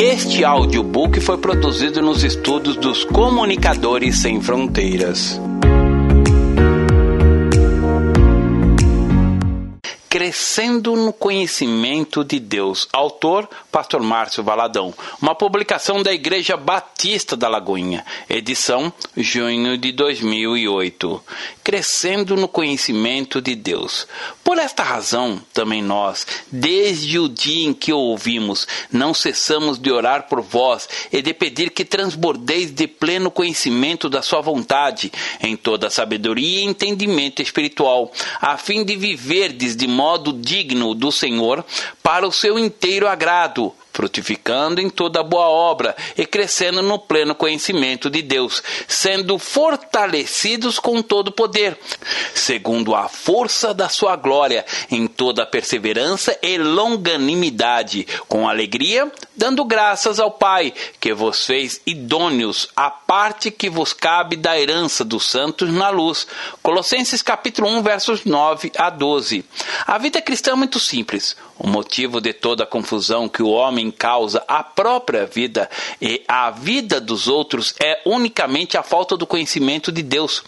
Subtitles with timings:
[0.00, 5.40] Este audiobook foi produzido nos estudos dos Comunicadores Sem Fronteiras.
[10.18, 12.88] Crescendo no Conhecimento de Deus.
[12.92, 14.92] Autor, Pastor Márcio Valadão.
[15.22, 18.04] Uma publicação da Igreja Batista da Lagoinha.
[18.28, 21.22] Edição, junho de 2008.
[21.62, 24.08] Crescendo no Conhecimento de Deus.
[24.42, 29.92] Por esta razão, também nós, desde o dia em que o ouvimos, não cessamos de
[29.92, 35.54] orar por vós e de pedir que transbordeis de pleno conhecimento da sua vontade, em
[35.54, 41.64] toda sabedoria e entendimento espiritual, a fim de viverdes de modo digno do Senhor,
[42.02, 48.08] para o seu inteiro agrado, frutificando em toda boa obra e crescendo no pleno conhecimento
[48.08, 51.76] de Deus, sendo fortalecidos com todo poder,
[52.32, 60.20] segundo a força da sua glória, em toda perseverança e longanimidade, com alegria, dando graças
[60.20, 65.72] ao Pai, que vos fez idôneos à parte que vos cabe da herança dos santos
[65.72, 66.24] na luz.
[66.62, 69.44] Colossenses capítulo 1, versos 9 a 12.
[69.84, 71.36] A vida cristã é muito simples.
[71.58, 75.68] O motivo de toda a confusão que o homem causa à própria vida
[76.00, 80.44] e à vida dos outros é unicamente a falta do conhecimento de Deus.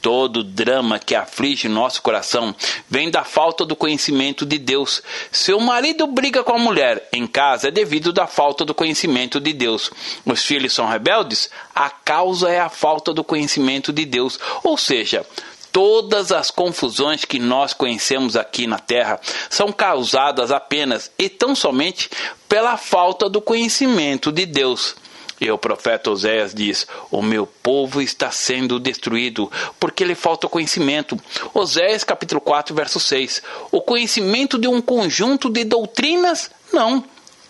[0.00, 2.54] Todo drama que aflige nosso coração
[2.88, 5.02] vem da falta do conhecimento de Deus.
[5.32, 9.40] Se o marido briga com a mulher em casa é devido da falta do conhecimento
[9.40, 9.90] de Deus.
[10.24, 11.50] Os filhos são rebeldes?
[11.74, 14.38] A causa é a falta do conhecimento de Deus.
[14.62, 15.26] Ou seja,
[15.72, 22.10] Todas as confusões que nós conhecemos aqui na Terra são causadas apenas e tão somente
[22.46, 24.94] pela falta do conhecimento de Deus.
[25.40, 31.18] E o profeta Oséias diz: O meu povo está sendo destruído porque lhe falta conhecimento.
[31.52, 33.42] Oséias capítulo 4, verso 6.
[33.72, 36.50] O conhecimento de um conjunto de doutrinas?
[36.72, 37.02] Não.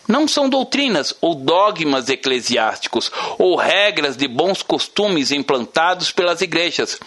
[0.08, 6.98] Não são doutrinas ou dogmas eclesiásticos ou regras de bons costumes implantados pelas igrejas.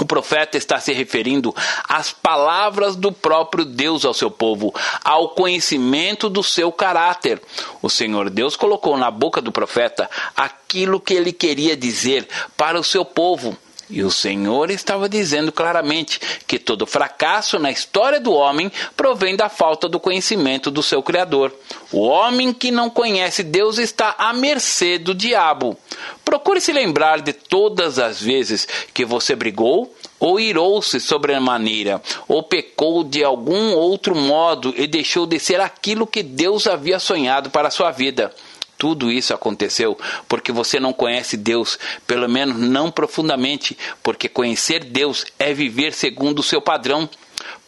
[0.00, 1.54] O profeta está se referindo
[1.88, 4.72] às palavras do próprio Deus ao seu povo,
[5.04, 7.42] ao conhecimento do seu caráter.
[7.82, 12.84] O Senhor Deus colocou na boca do profeta aquilo que ele queria dizer para o
[12.84, 13.56] seu povo.
[13.90, 19.48] E o Senhor estava dizendo claramente que todo fracasso na história do homem provém da
[19.48, 21.54] falta do conhecimento do seu Criador.
[21.90, 25.76] O homem que não conhece Deus está à mercê do diabo.
[26.24, 33.02] Procure se lembrar de todas as vezes que você brigou, ou irou-se sobremaneira, ou pecou
[33.04, 37.70] de algum outro modo e deixou de ser aquilo que Deus havia sonhado para a
[37.70, 38.34] sua vida.
[38.78, 45.26] Tudo isso aconteceu porque você não conhece Deus, pelo menos não profundamente, porque conhecer Deus
[45.36, 47.10] é viver segundo o seu padrão.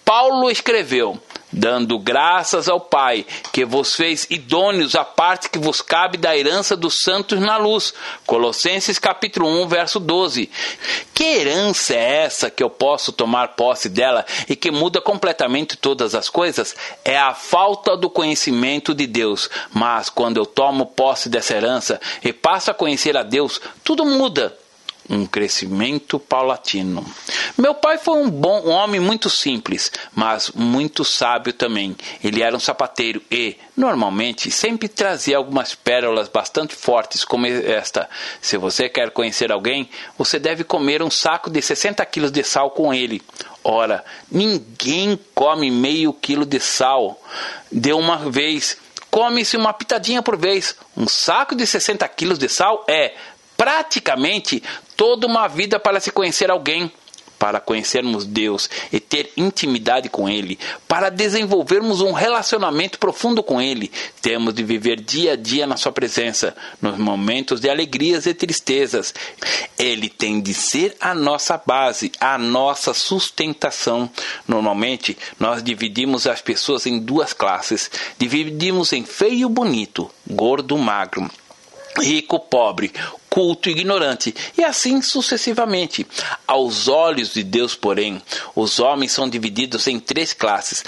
[0.05, 1.21] Paulo escreveu:
[1.53, 6.77] dando graças ao Pai, que vos fez idôneos à parte que vos cabe da herança
[6.77, 7.93] dos santos na luz.
[8.27, 10.51] Colossenses capítulo 1, verso 12.
[11.15, 16.15] Que herança é essa que eu posso tomar posse dela e que muda completamente todas
[16.15, 16.75] as coisas?
[17.05, 19.51] É a falta do conhecimento de Deus.
[19.73, 24.57] Mas quando eu tomo posse dessa herança e passo a conhecer a Deus, tudo muda
[25.11, 27.05] um crescimento paulatino.
[27.59, 31.97] Meu pai foi um bom um homem muito simples, mas muito sábio também.
[32.23, 38.09] Ele era um sapateiro e, normalmente, sempre trazia algumas pérolas bastante fortes, como esta.
[38.41, 42.71] Se você quer conhecer alguém, você deve comer um saco de 60 quilos de sal
[42.71, 43.21] com ele.
[43.65, 47.21] Ora, ninguém come meio quilo de sal
[47.71, 48.77] de uma vez.
[49.11, 50.77] Come-se uma pitadinha por vez.
[50.97, 53.15] Um saco de 60 quilos de sal é
[53.57, 54.63] praticamente
[55.01, 56.93] toda uma vida para se conhecer alguém,
[57.39, 63.91] para conhecermos Deus e ter intimidade com Ele, para desenvolvermos um relacionamento profundo com Ele,
[64.21, 69.15] temos de viver dia a dia na Sua presença, nos momentos de alegrias e tristezas.
[69.79, 74.11] Ele tem de ser a nossa base, a nossa sustentação.
[74.47, 81.31] Normalmente, nós dividimos as pessoas em duas classes: dividimos em feio bonito, gordo, magro
[81.99, 82.93] rico, pobre,
[83.31, 86.05] culto ignorante, e assim sucessivamente.
[86.47, 88.21] Aos olhos de Deus, porém,
[88.57, 90.85] os homens são divididos em três classes: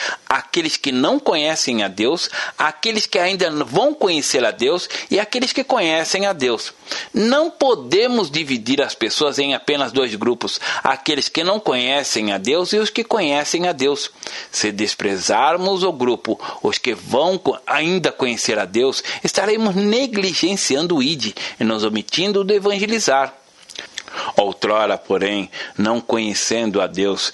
[0.52, 2.28] aqueles que não conhecem a Deus,
[2.58, 6.74] aqueles que ainda vão conhecer a Deus e aqueles que conhecem a Deus.
[7.14, 12.74] Não podemos dividir as pessoas em apenas dois grupos: aqueles que não conhecem a Deus
[12.74, 14.10] e os que conhecem a Deus.
[14.50, 21.34] Se desprezarmos o grupo, os que vão ainda conhecer a Deus, estaremos negligenciando o ID
[21.58, 23.41] e nos omitindo de evangelizar.
[24.36, 27.32] Outrora, porém, não conhecendo a Deus,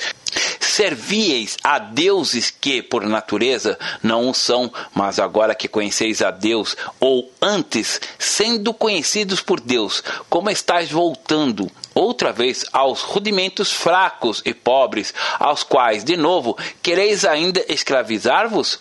[0.60, 6.76] Servieis a deuses que, por natureza, não o são, mas agora que conheceis a Deus,
[7.00, 14.54] ou antes, sendo conhecidos por Deus, como estáis voltando outra vez aos rudimentos fracos e
[14.54, 18.78] pobres, aos quais, de novo, quereis ainda escravizar-vos?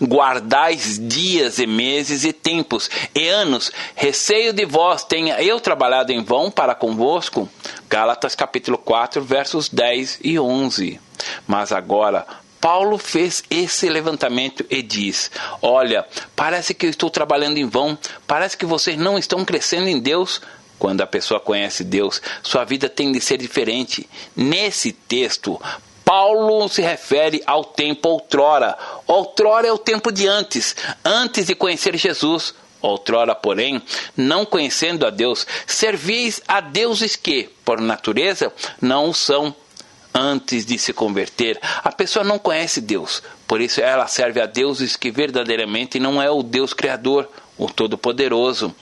[0.00, 6.22] Guardais dias e meses e tempos e anos, receio de vós tenha eu trabalhado em
[6.22, 7.48] vão para convosco.
[7.88, 11.00] Gálatas capítulo 4, versos 10 e 11.
[11.46, 12.26] Mas agora,
[12.60, 15.30] Paulo fez esse levantamento e diz:
[15.62, 16.04] Olha,
[16.34, 17.96] parece que eu estou trabalhando em vão,
[18.26, 20.40] parece que vocês não estão crescendo em Deus.
[20.78, 24.06] Quando a pessoa conhece Deus, sua vida tem de ser diferente.
[24.34, 25.58] Nesse texto,
[26.06, 28.78] Paulo se refere ao tempo outrora.
[29.08, 32.54] Outrora é o tempo de antes, antes de conhecer Jesus.
[32.80, 33.82] Outrora, porém,
[34.16, 39.52] não conhecendo a Deus, servis a deuses que, por natureza, não o são.
[40.14, 44.96] Antes de se converter, a pessoa não conhece Deus, por isso ela serve a deuses
[44.96, 47.28] que verdadeiramente não é o Deus Criador,
[47.58, 48.74] o Todo-Poderoso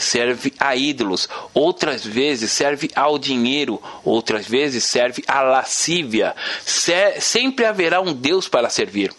[0.00, 6.34] serve a ídolos, outras vezes serve ao dinheiro, outras vezes serve à lascívia.
[6.64, 9.12] Se, sempre haverá um Deus para servir.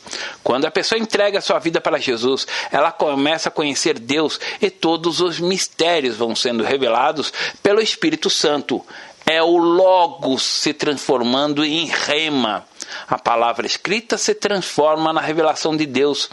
[0.43, 5.21] Quando a pessoa entrega sua vida para Jesus, ela começa a conhecer Deus e todos
[5.21, 7.31] os mistérios vão sendo revelados
[7.61, 8.83] pelo Espírito Santo.
[9.25, 12.65] É o Logos se transformando em rema.
[13.07, 16.29] A palavra escrita se transforma na revelação de Deus.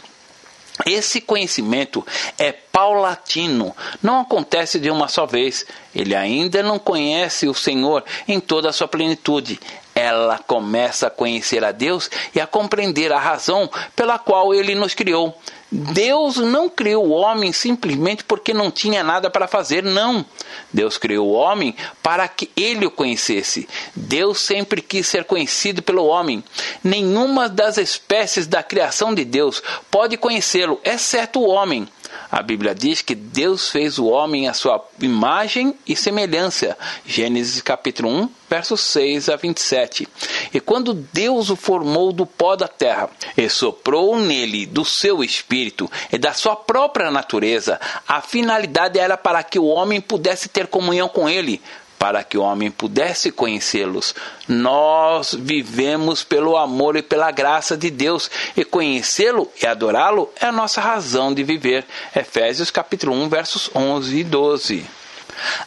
[0.85, 2.05] Esse conhecimento
[2.37, 5.65] é paulatino, não acontece de uma só vez.
[5.93, 9.59] Ele ainda não conhece o Senhor em toda a sua plenitude.
[9.99, 14.93] Ela começa a conhecer a Deus e a compreender a razão pela qual ele nos
[14.93, 15.37] criou.
[15.71, 20.25] Deus não criou o homem simplesmente porque não tinha nada para fazer, não.
[20.73, 23.67] Deus criou o homem para que ele o conhecesse.
[23.95, 26.43] Deus sempre quis ser conhecido pelo homem.
[26.83, 29.61] Nenhuma das espécies da criação de Deus
[29.91, 31.87] pode conhecê-lo, exceto o homem.
[32.31, 36.77] A Bíblia diz que Deus fez o homem à sua imagem e semelhança.
[37.03, 40.07] Gênesis capítulo 1, versos 6 a 27.
[40.53, 45.89] E quando Deus o formou do pó da terra e soprou nele do seu espírito
[46.11, 51.09] e da sua própria natureza, a finalidade era para que o homem pudesse ter comunhão
[51.09, 51.59] com ele,
[51.99, 54.15] para que o homem pudesse conhecê-los.
[54.47, 60.51] Nós vivemos pelo amor e pela graça de Deus, e conhecê-lo e adorá-lo é a
[60.51, 61.85] nossa razão de viver.
[62.15, 64.98] Efésios capítulo 1, versos 11 e 12.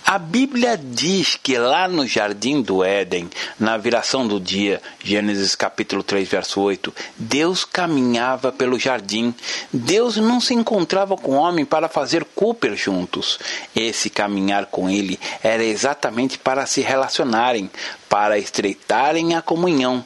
[0.04, 6.02] A Bíblia diz que lá no jardim do Éden, na viração do dia, Gênesis capítulo
[6.02, 9.34] 3, verso 8, Deus caminhava pelo jardim.
[9.72, 13.38] Deus não se encontrava com o homem para fazer Cooper juntos.
[13.74, 17.70] Esse caminhar com ele era exatamente para se relacionarem,
[18.08, 20.04] para estreitarem a comunhão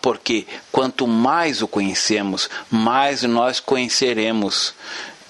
[0.00, 4.74] porque quanto mais o conhecemos, mais nós conheceremos.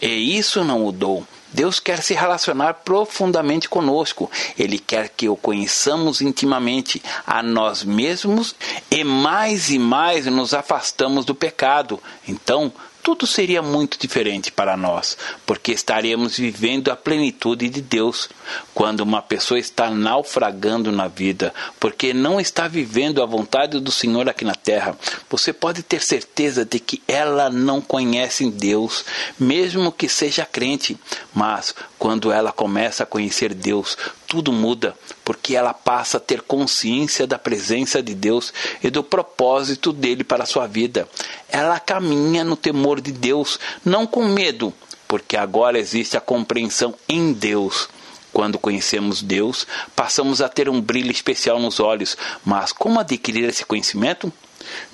[0.01, 1.27] E isso não mudou.
[1.57, 4.31] Deus quer se relacionar profundamente conosco.
[4.59, 8.55] Ele quer que o conheçamos intimamente a nós mesmos
[8.91, 11.99] e mais e mais nos afastamos do pecado.
[12.29, 12.71] Então,
[13.07, 15.17] tudo seria muito diferente para nós,
[15.47, 18.29] porque estaríamos vivendo a plenitude de Deus.
[18.75, 24.29] Quando uma pessoa está naufragando na vida, porque não está vivendo a vontade do Senhor
[24.29, 24.99] aqui na terra,
[25.31, 29.05] você pode ter certeza de que ela não conhece Deus,
[29.39, 30.99] mesmo que seja crente.
[31.33, 33.97] Mas quando ela começa a conhecer Deus,
[34.27, 34.95] tudo muda,
[35.25, 40.43] porque ela passa a ter consciência da presença de Deus e do propósito dele para
[40.43, 41.09] a sua vida.
[41.49, 44.73] Ela caminha no temor de Deus, não com medo,
[45.07, 47.89] porque agora existe a compreensão em Deus.
[48.33, 52.17] Quando conhecemos Deus, passamos a ter um brilho especial nos olhos.
[52.45, 54.31] Mas como adquirir esse conhecimento?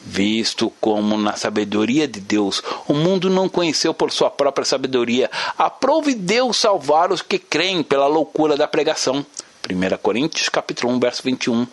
[0.04, 6.14] Visto como na sabedoria de Deus o mundo não conheceu por sua própria sabedoria, aprove
[6.14, 9.25] Deus salvar os que creem pela loucura da pregação.
[9.71, 11.66] 1 Coríntios capítulo 1, verso 21.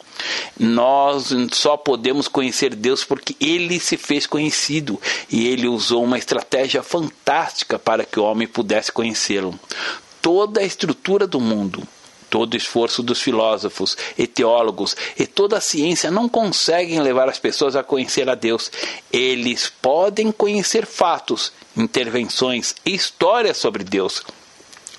[0.59, 6.83] Nós só podemos conhecer Deus porque ele se fez conhecido e ele usou uma estratégia
[6.83, 9.59] fantástica para que o homem pudesse conhecê-lo.
[10.21, 11.87] Toda a estrutura do mundo,
[12.29, 17.39] Todo o esforço dos filósofos e teólogos e toda a ciência não conseguem levar as
[17.39, 18.71] pessoas a conhecer a Deus.
[19.11, 24.23] Eles podem conhecer fatos, intervenções e histórias sobre Deus.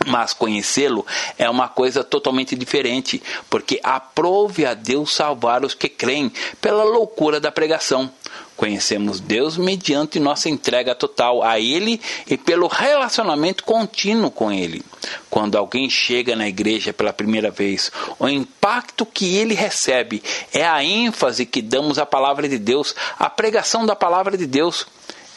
[0.06, 1.06] Mas conhecê-lo
[1.38, 7.38] é uma coisa totalmente diferente, porque aprove a Deus salvar os que creem pela loucura
[7.38, 8.10] da pregação.
[8.56, 14.82] Conhecemos Deus mediante nossa entrega total a Ele e pelo relacionamento contínuo com Ele.
[15.30, 20.84] Quando alguém chega na igreja pela primeira vez, o impacto que ele recebe é a
[20.84, 24.86] ênfase que damos à palavra de Deus, à pregação da palavra de Deus.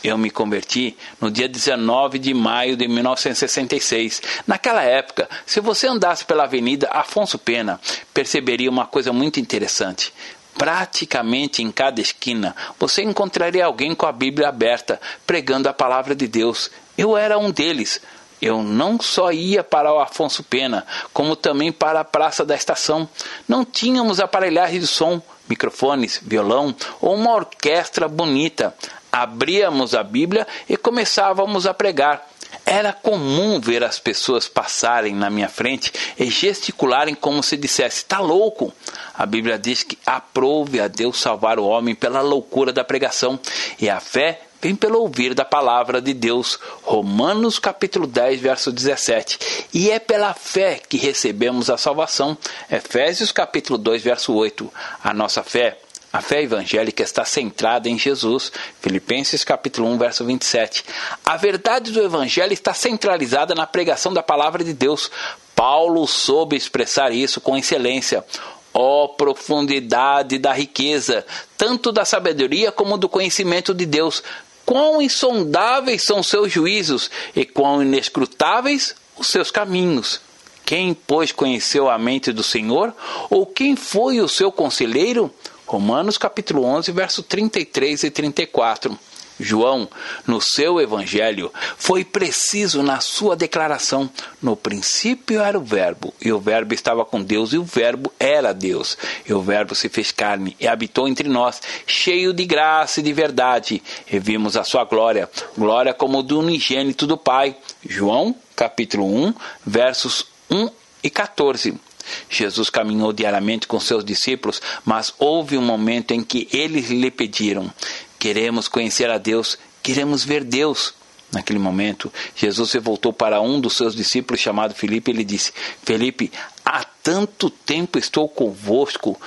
[0.03, 4.21] Eu me converti no dia 19 de maio de 1966.
[4.45, 7.79] Naquela época, se você andasse pela Avenida Afonso Pena,
[8.13, 10.13] perceberia uma coisa muito interessante.
[10.57, 16.27] Praticamente em cada esquina você encontraria alguém com a Bíblia aberta, pregando a palavra de
[16.27, 16.69] Deus.
[16.97, 18.01] Eu era um deles.
[18.41, 23.07] Eu não só ia para o Afonso Pena, como também para a Praça da Estação.
[23.47, 28.75] Não tínhamos aparelhagem de som, microfones, violão ou uma orquestra bonita.
[29.13, 32.27] Abríamos a Bíblia e começávamos a pregar.
[32.65, 38.19] Era comum ver as pessoas passarem na minha frente e gesticularem como se dissesse: está
[38.19, 38.73] louco?
[39.13, 43.39] A Bíblia diz que aprove a Deus salvar o homem pela loucura da pregação
[43.79, 46.57] e a fé vem pelo ouvir da palavra de Deus.
[46.81, 49.67] Romanos capítulo 10, verso 17.
[49.71, 52.35] E é pela fé que recebemos a salvação.
[52.71, 54.73] Efésios capítulo 2, verso 8.
[55.03, 55.77] A nossa fé
[56.13, 58.51] a fé evangélica está centrada em Jesus.
[58.79, 60.85] Filipenses capítulo 1, verso 27.
[61.25, 65.09] A verdade do evangelho está centralizada na pregação da palavra de Deus.
[65.55, 68.23] Paulo soube expressar isso com excelência.
[68.71, 71.25] Ó oh, profundidade da riqueza,
[71.57, 74.21] tanto da sabedoria como do conhecimento de Deus.
[74.67, 80.21] Quão insondáveis são seus juízos e quão inescrutáveis os seus caminhos.
[80.63, 82.93] Quem, pois, conheceu a mente do Senhor?
[83.31, 85.33] Ou quem foi o seu conselheiro?
[85.73, 88.95] Romanos capítulo 11, verso 33 e 34.
[89.39, 89.89] João,
[90.27, 94.07] no seu evangelho, foi preciso na sua declaração:
[94.39, 98.53] no princípio era o Verbo, e o Verbo estava com Deus, e o Verbo era
[98.53, 98.95] Deus.
[99.27, 103.11] E o Verbo se fez carne e habitou entre nós, cheio de graça e de
[103.11, 105.27] verdade, e vimos a sua glória,
[105.57, 107.57] glória como do unigênito do Pai.
[107.83, 109.33] João, capítulo 1,
[109.65, 110.69] versos 1
[111.03, 111.79] e 14.
[112.29, 117.71] Jesus caminhou diariamente com seus discípulos, mas houve um momento em que eles lhe pediram:
[118.19, 120.93] Queremos conhecer a Deus, queremos ver Deus.
[121.31, 125.51] Naquele momento, Jesus se voltou para um dos seus discípulos chamado Felipe e lhe disse:
[125.83, 126.31] Felipe,
[126.63, 129.19] há tanto tempo estou convosco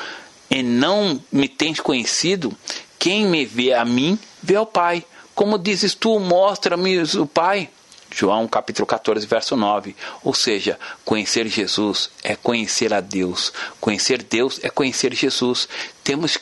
[0.49, 2.57] e não me tens conhecido?
[2.99, 5.05] Quem me vê a mim, vê ao Pai.
[5.35, 7.69] Como dizes tu, mostra-me o Pai.
[8.19, 9.95] João capítulo 14, verso 9.
[10.25, 13.53] Ou seja, conhecer Jesus é conhecer a Deus.
[13.79, 15.69] Conhecer Deus é conhecer Jesus.
[16.03, 16.39] Temos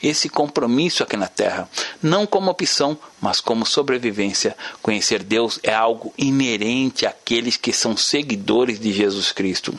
[0.00, 1.68] esse compromisso aqui na terra,
[2.00, 4.56] não como opção, mas como sobrevivência.
[4.80, 9.76] Conhecer Deus é algo inerente àqueles que são seguidores de Jesus Cristo.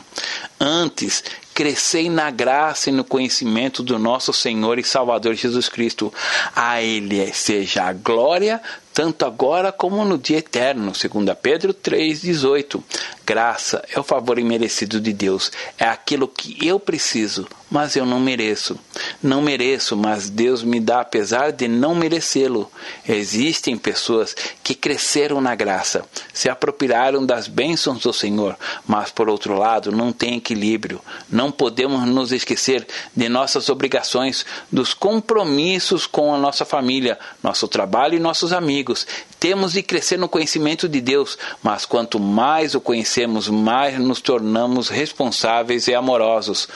[0.60, 1.24] Antes,
[1.60, 6.10] crescei na graça e no conhecimento do nosso Senhor e Salvador Jesus Cristo.
[6.56, 8.62] A Ele seja a glória,
[8.94, 10.90] tanto agora como no dia eterno.
[10.90, 12.82] 2 Pedro 3,18.
[13.26, 18.18] Graça é o favor imerecido de Deus, é aquilo que eu preciso, mas eu não
[18.18, 18.78] mereço.
[19.22, 22.70] Não mereço, mas Deus me dá apesar de não merecê-lo.
[23.08, 29.56] Existem pessoas que cresceram na graça, se apropriaram das bênçãos do Senhor, mas por outro
[29.56, 31.00] lado não têm equilíbrio.
[31.28, 38.16] Não podemos nos esquecer de nossas obrigações, dos compromissos com a nossa família, nosso trabalho
[38.16, 39.06] e nossos amigos.
[39.38, 44.88] Temos de crescer no conhecimento de Deus, mas quanto mais o conhecemos, mais nos tornamos
[44.88, 46.68] responsáveis e amorosos.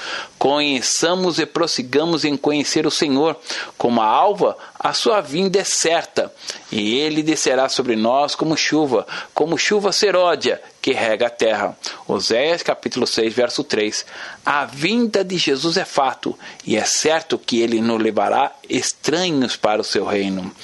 [0.85, 3.39] Conheçamos e prossigamos em conhecer o Senhor.
[3.79, 6.31] Como a alva, a sua vinda é certa,
[6.71, 11.75] e ele descerá sobre nós como chuva, como chuva seródia que rega a terra.
[12.07, 14.05] Oséias capítulo 6, verso 3.
[14.45, 19.81] A vinda de Jesus é fato, e é certo que ele nos levará estranhos para
[19.81, 20.55] o seu reino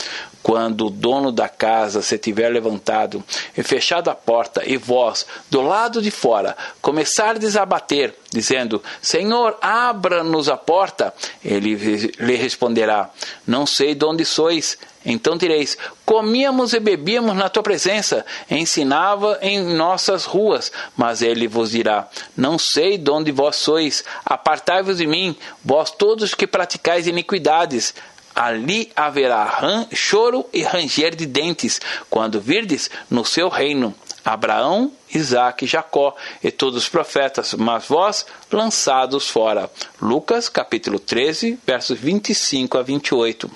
[0.42, 3.22] quando o dono da casa se tiver levantado
[3.56, 9.56] e fechado a porta, e vós, do lado de fora, começardes a bater, dizendo: Senhor,
[9.60, 11.74] abra-nos a porta, ele
[12.18, 13.10] lhe responderá:
[13.46, 14.78] Não sei de onde sois.
[15.04, 20.70] Então direis: Comíamos e bebíamos na tua presença, ensinava em nossas ruas.
[20.96, 26.34] Mas ele vos dirá: Não sei de onde vós sois, apartai-vos de mim, vós todos
[26.34, 27.94] que praticais iniquidades
[28.34, 33.94] ali haverá choro e ranger de dentes, quando virdes no seu reino
[34.24, 39.70] Abraão, Isaac, Jacó e todos os profetas, mas vós lançados fora.
[40.00, 43.50] Lucas capítulo 13, versos 25 a 28.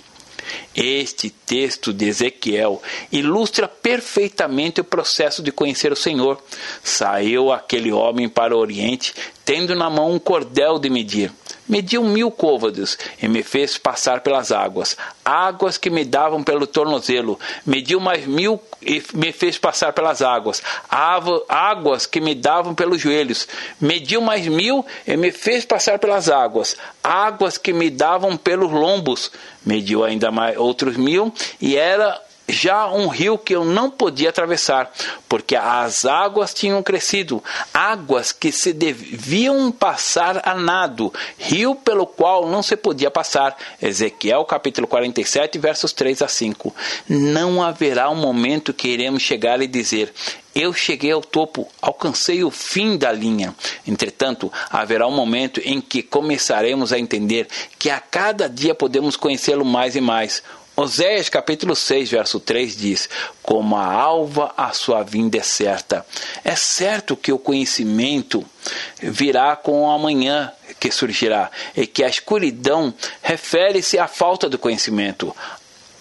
[0.75, 6.43] Este texto de Ezequiel ilustra perfeitamente o processo de conhecer o Senhor.
[6.83, 9.15] Saiu aquele homem para o Oriente,
[9.45, 11.33] tendo na mão um cordel de medir
[11.69, 17.39] mediu mil côvados e me fez passar pelas águas, águas que me davam pelo tornozelo,
[17.65, 20.63] mediu mais mil e me fez passar pelas águas,
[21.49, 23.49] águas que me davam pelos joelhos,
[23.81, 29.31] mediu mais mil e me fez passar pelas águas, águas que me davam pelos lombos,
[29.65, 34.93] mediu ainda mais outros mil e era já um rio que eu não podia atravessar,
[35.29, 42.49] porque as águas tinham crescido, águas que se deviam passar a nado, rio pelo qual
[42.49, 43.57] não se podia passar.
[43.81, 46.75] Ezequiel capítulo 47, versos 3 a 5.
[47.09, 50.13] Não haverá um momento que iremos chegar e dizer:
[50.55, 53.53] eu cheguei ao topo, alcancei o fim da linha.
[53.85, 59.65] Entretanto, haverá um momento em que começaremos a entender que a cada dia podemos conhecê-lo
[59.65, 60.45] mais e mais.
[60.77, 63.09] Oséias capítulo 6, verso 3 diz:
[63.41, 66.05] Como a alva a sua vinda é certa.
[66.43, 68.45] É certo que o conhecimento
[69.01, 75.35] virá com o amanhã que surgirá, e que a escuridão refere-se à falta do conhecimento.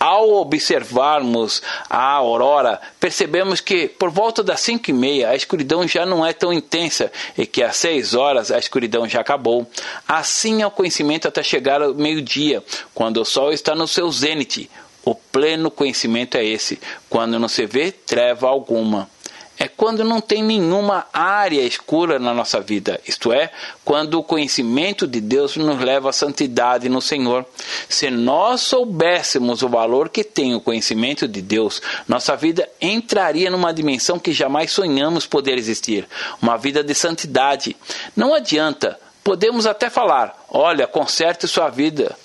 [0.06, 6.06] Ao observarmos a aurora, percebemos que por volta das cinco e meia a escuridão já
[6.06, 9.66] não é tão intensa e que às seis horas a escuridão já acabou.
[10.06, 12.62] Assim é o conhecimento até chegar ao meio-dia,
[12.94, 14.70] quando o sol está no seu zênite.
[15.06, 19.10] O pleno conhecimento é esse, quando não se vê treva alguma
[19.58, 23.52] é quando não tem nenhuma área escura na nossa vida, isto é,
[23.86, 27.46] quando o conhecimento de Deus nos leva à santidade no Senhor.
[27.88, 33.74] Se nós soubéssemos o valor que tem o conhecimento de Deus, nossa vida entraria numa
[33.74, 36.08] dimensão que jamais sonhamos poder existir
[36.42, 37.76] uma vida de santidade.
[38.16, 42.16] Não adianta, podemos até falar: olha, conserte sua vida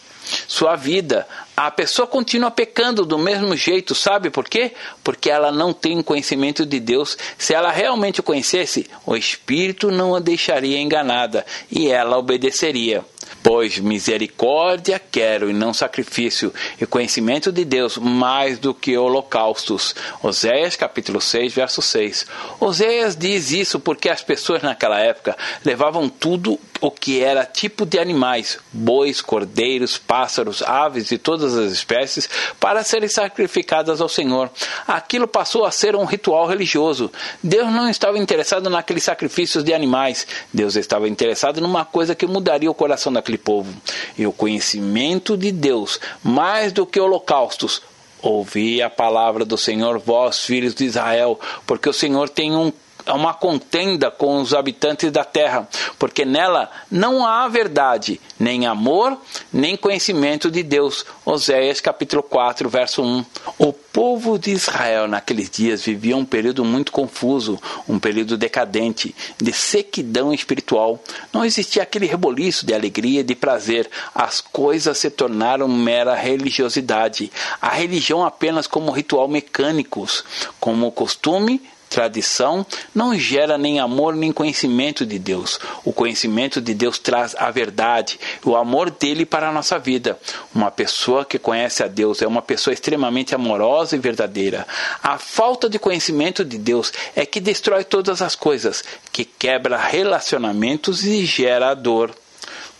[0.46, 1.26] sua vida.
[1.56, 4.72] A pessoa continua pecando do mesmo jeito, sabe por quê?
[5.02, 7.18] Porque ela não tem conhecimento de Deus.
[7.36, 13.04] Se ela realmente o conhecesse, o Espírito não a deixaria enganada e ela obedeceria.
[13.42, 19.94] Pois misericórdia quero e não sacrifício, e conhecimento de Deus mais do que holocaustos.
[20.22, 22.26] Oséias capítulo 6, verso 6.
[22.60, 27.98] Oséias diz isso porque as pessoas naquela época levavam tudo o que era tipo de
[27.98, 32.28] animais, bois, cordeiros, pássaros, aves e todas as espécies,
[32.60, 34.50] para serem sacrificadas ao Senhor.
[34.86, 37.10] Aquilo passou a ser um ritual religioso.
[37.42, 40.26] Deus não estava interessado naqueles sacrifícios de animais.
[40.52, 43.72] Deus estava interessado numa coisa que mudaria o coração daquele povo.
[44.16, 47.82] E o conhecimento de Deus, mais do que holocaustos,
[48.20, 52.72] Ouvi a palavra do Senhor, vós, filhos de Israel, porque o Senhor tem um
[53.12, 55.68] uma contenda com os habitantes da terra,
[55.98, 59.16] porque nela não há verdade, nem amor,
[59.52, 61.04] nem conhecimento de Deus.
[61.24, 63.24] Oséias capítulo 4, verso 1.
[63.58, 69.52] O povo de Israel naqueles dias vivia um período muito confuso, um período decadente, de
[69.52, 71.02] sequidão espiritual.
[71.32, 73.90] Não existia aquele reboliço de alegria e de prazer.
[74.14, 77.32] As coisas se tornaram mera religiosidade.
[77.60, 80.24] A religião apenas como ritual mecânicos,
[80.60, 85.58] como costume tradição não gera nem amor nem conhecimento de Deus.
[85.84, 90.18] O conhecimento de Deus traz a verdade, o amor dele para a nossa vida.
[90.54, 94.66] Uma pessoa que conhece a Deus é uma pessoa extremamente amorosa e verdadeira.
[95.02, 101.04] A falta de conhecimento de Deus é que destrói todas as coisas, que quebra relacionamentos
[101.04, 102.14] e gera dor.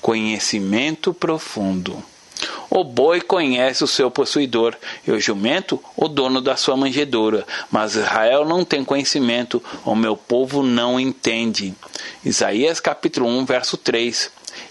[0.01, 2.03] Conhecimento profundo.
[2.71, 4.77] O boi conhece o seu possuidor,
[5.07, 7.47] e o jumento o dono da sua manjedoura.
[7.71, 11.75] Mas Israel não tem conhecimento, o meu povo não entende.
[12.25, 14.31] Isaías capítulo 1, verso 3.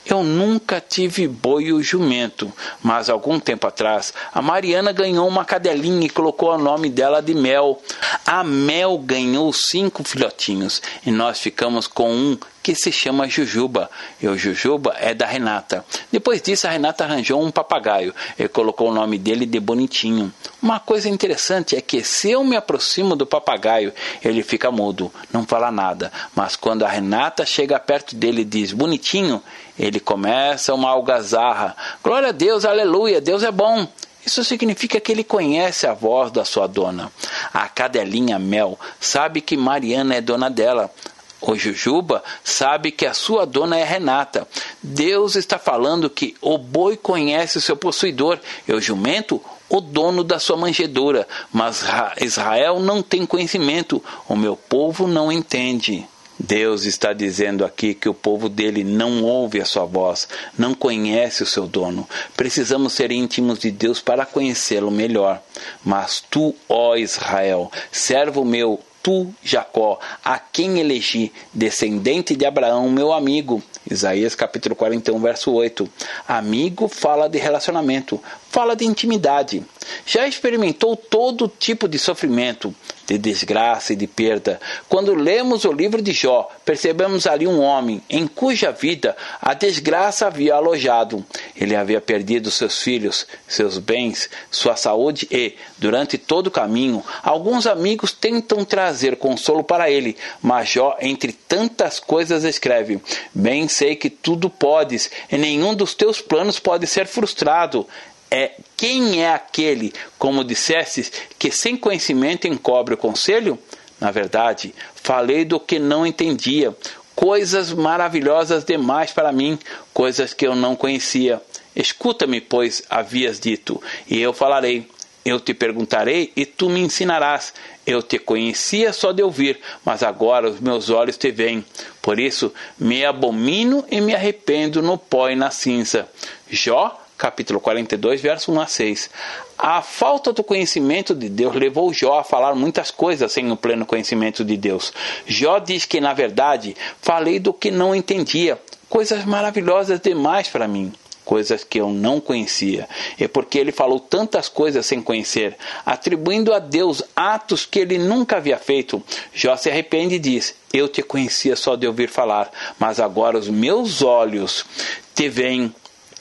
[0.09, 6.05] Eu nunca tive boi ou jumento, mas algum tempo atrás a Mariana ganhou uma cadelinha
[6.05, 7.81] e colocou o nome dela de Mel.
[8.25, 13.89] A Mel ganhou cinco filhotinhos e nós ficamos com um que se chama Jujuba.
[14.21, 15.85] E o Jujuba é da Renata.
[16.11, 20.33] Depois disso, a Renata arranjou um papagaio e colocou o nome dele de Bonitinho.
[20.61, 25.45] Uma coisa interessante é que se eu me aproximo do papagaio, ele fica mudo, não
[25.45, 26.11] fala nada.
[26.35, 29.41] Mas quando a Renata chega perto dele e diz Bonitinho,
[29.79, 31.75] ele começa uma algazarra.
[32.03, 33.87] Glória a Deus, aleluia, Deus é bom.
[34.25, 37.11] Isso significa que ele conhece a voz da sua dona.
[37.53, 40.91] A cadelinha Mel sabe que Mariana é dona dela.
[41.39, 44.47] O Jujuba sabe que a sua dona é Renata.
[44.83, 50.23] Deus está falando que o boi conhece o seu possuidor e o jumento o dono
[50.23, 51.83] da sua manjedoura, mas
[52.21, 56.07] Israel não tem conhecimento, o meu povo não entende.
[56.39, 61.41] Deus está dizendo aqui que o povo dele não ouve a sua voz, não conhece
[61.41, 62.07] o seu dono.
[62.35, 65.41] Precisamos ser íntimos de Deus para conhecê-lo melhor.
[65.83, 73.13] Mas tu, ó Israel, servo meu, tu, Jacó, a quem elegi, descendente de Abraão, meu
[73.13, 73.63] amigo.
[73.89, 75.89] Isaías capítulo 41, verso 8.
[76.27, 79.63] Amigo fala de relacionamento, fala de intimidade.
[80.05, 82.75] Já experimentou todo tipo de sofrimento,
[83.07, 84.59] de desgraça e de perda.
[84.89, 90.27] Quando lemos o livro de Jó, percebemos ali um homem em cuja vida a desgraça
[90.27, 91.25] havia alojado.
[91.55, 97.65] Ele havia perdido seus filhos, seus bens, sua saúde e, durante todo o caminho, alguns
[97.65, 103.01] amigos tentam trazer consolo para ele, mas Jó, entre tantas coisas, escreve:
[103.33, 107.87] Bem sei que tudo podes, e nenhum dos teus planos pode ser frustrado
[108.29, 113.57] é quem é aquele, como dissestes, que sem conhecimento encobre o conselho?
[113.99, 116.75] Na verdade, falei do que não entendia,
[117.15, 119.57] coisas maravilhosas demais para mim,
[119.93, 121.41] coisas que eu não conhecia.
[121.75, 124.87] Escuta-me, pois havias dito, e eu falarei.
[125.25, 127.53] Eu te perguntarei e tu me ensinarás.
[127.85, 131.65] Eu te conhecia só de ouvir, mas agora os meus olhos te veem.
[132.01, 136.07] Por isso me abomino e me arrependo no pó e na cinza.
[136.49, 139.09] Jó capítulo 42, verso 1 a 6.
[139.57, 143.85] A falta do conhecimento de Deus levou Jó a falar muitas coisas sem o pleno
[143.85, 144.93] conhecimento de Deus.
[145.25, 150.93] Jó diz que, na verdade, falei do que não entendia, coisas maravilhosas demais para mim
[151.27, 152.87] coisas que eu não conhecia.
[153.19, 158.37] É porque ele falou tantas coisas sem conhecer, atribuindo a Deus atos que ele nunca
[158.37, 159.03] havia feito.
[159.33, 162.49] Jó se arrepende e diz: Eu te conhecia só de ouvir falar,
[162.79, 164.65] mas agora os meus olhos
[165.13, 165.75] te veem.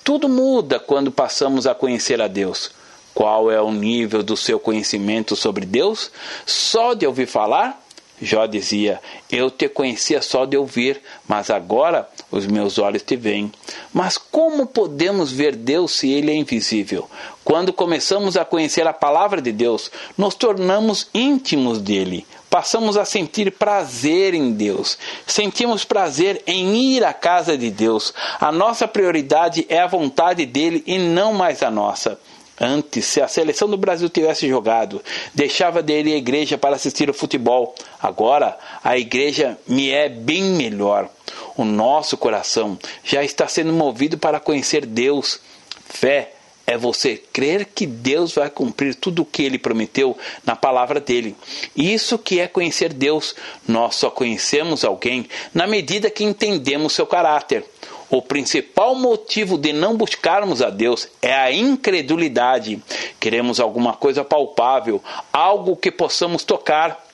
[0.07, 2.71] Tudo muda quando passamos a conhecer a Deus.
[3.12, 6.12] Qual é o nível do seu conhecimento sobre Deus?
[6.47, 7.85] Só de ouvir falar?
[8.20, 9.00] Jó dizia:
[9.31, 13.52] Eu te conhecia só de ouvir, mas agora os meus olhos te veem.
[13.92, 17.09] Mas como podemos ver Deus se ele é invisível?
[17.44, 23.52] Quando começamos a conhecer a palavra de Deus, nos tornamos íntimos dele passamos a sentir
[23.52, 24.96] prazer em Deus.
[25.26, 28.14] Sentimos prazer em ir à casa de Deus.
[28.40, 32.18] A nossa prioridade é a vontade dele e não mais a nossa.
[32.61, 35.03] Antes, se a seleção do Brasil tivesse jogado,
[35.35, 37.75] deixava de ir à igreja para assistir o futebol.
[38.03, 41.09] Agora, a igreja me é bem melhor.
[41.57, 45.40] O nosso coração já está sendo movido para conhecer Deus.
[45.87, 46.33] Fé
[46.66, 51.37] é você crer que Deus vai cumprir tudo o que ele prometeu na palavra dele.
[51.77, 53.37] Isso que é conhecer Deus.
[53.69, 57.64] Nós só conhecemos alguém na medida que entendemos seu caráter.
[58.09, 62.81] O principal motivo de não buscarmos a Deus é a incredulidade.
[63.19, 67.05] Queremos alguma coisa palpável, algo que possamos tocar.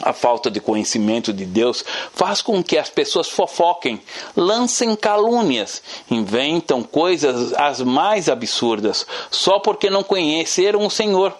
[0.00, 4.00] A falta de conhecimento de Deus faz com que as pessoas fofoquem,
[4.34, 11.36] lancem calúnias, inventam coisas as mais absurdas, só porque não conheceram o Senhor.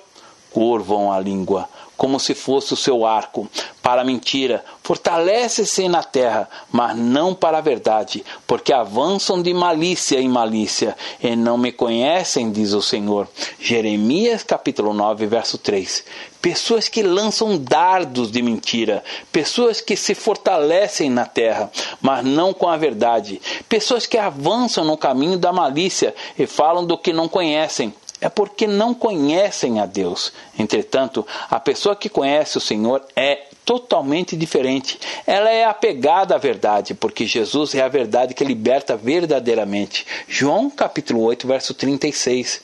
[0.52, 3.48] Curvam a língua, como se fosse o seu arco,
[3.82, 4.64] para a mentira.
[4.82, 11.36] Fortalece-se na terra, mas não para a verdade, porque avançam de malícia em malícia, e
[11.36, 13.28] não me conhecem, diz o Senhor.
[13.58, 16.04] Jeremias capítulo 9, verso 3.
[16.40, 22.68] Pessoas que lançam dardos de mentira, pessoas que se fortalecem na terra, mas não com
[22.68, 27.94] a verdade, pessoas que avançam no caminho da malícia e falam do que não conhecem
[28.22, 30.32] é porque não conhecem a Deus.
[30.56, 34.98] Entretanto, a pessoa que conhece o Senhor é totalmente diferente.
[35.26, 40.06] Ela é apegada à verdade, porque Jesus é a verdade que liberta verdadeiramente.
[40.28, 42.62] João capítulo 8, verso 36.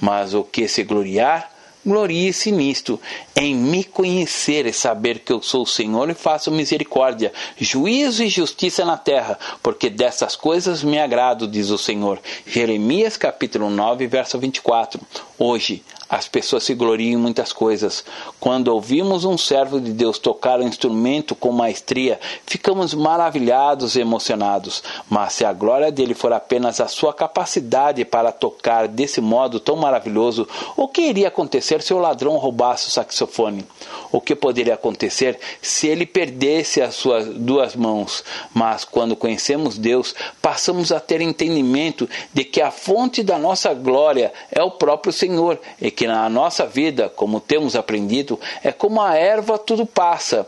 [0.00, 1.51] Mas o que se gloriar,
[1.84, 3.00] Glorie-se nisto,
[3.34, 8.28] em me conhecer e saber que eu sou o Senhor e faço misericórdia, juízo e
[8.28, 12.20] justiça na terra, porque dessas coisas me agrado, diz o Senhor.
[12.46, 15.00] Jeremias capítulo 9, verso 24.
[15.36, 15.82] Hoje,
[16.12, 18.04] as pessoas se gloriam em muitas coisas.
[18.38, 24.82] Quando ouvimos um servo de Deus tocar um instrumento com maestria, ficamos maravilhados e emocionados.
[25.08, 29.74] Mas se a glória dele for apenas a sua capacidade para tocar desse modo tão
[29.74, 30.46] maravilhoso,
[30.76, 33.64] o que iria acontecer se o ladrão roubasse o saxofone?
[34.12, 38.22] O que poderia acontecer se ele perdesse as suas duas mãos?
[38.52, 44.30] Mas quando conhecemos Deus, passamos a ter entendimento de que a fonte da nossa glória
[44.50, 49.00] é o próprio Senhor e que que na nossa vida, como temos aprendido, é como
[49.00, 50.44] a erva tudo passa.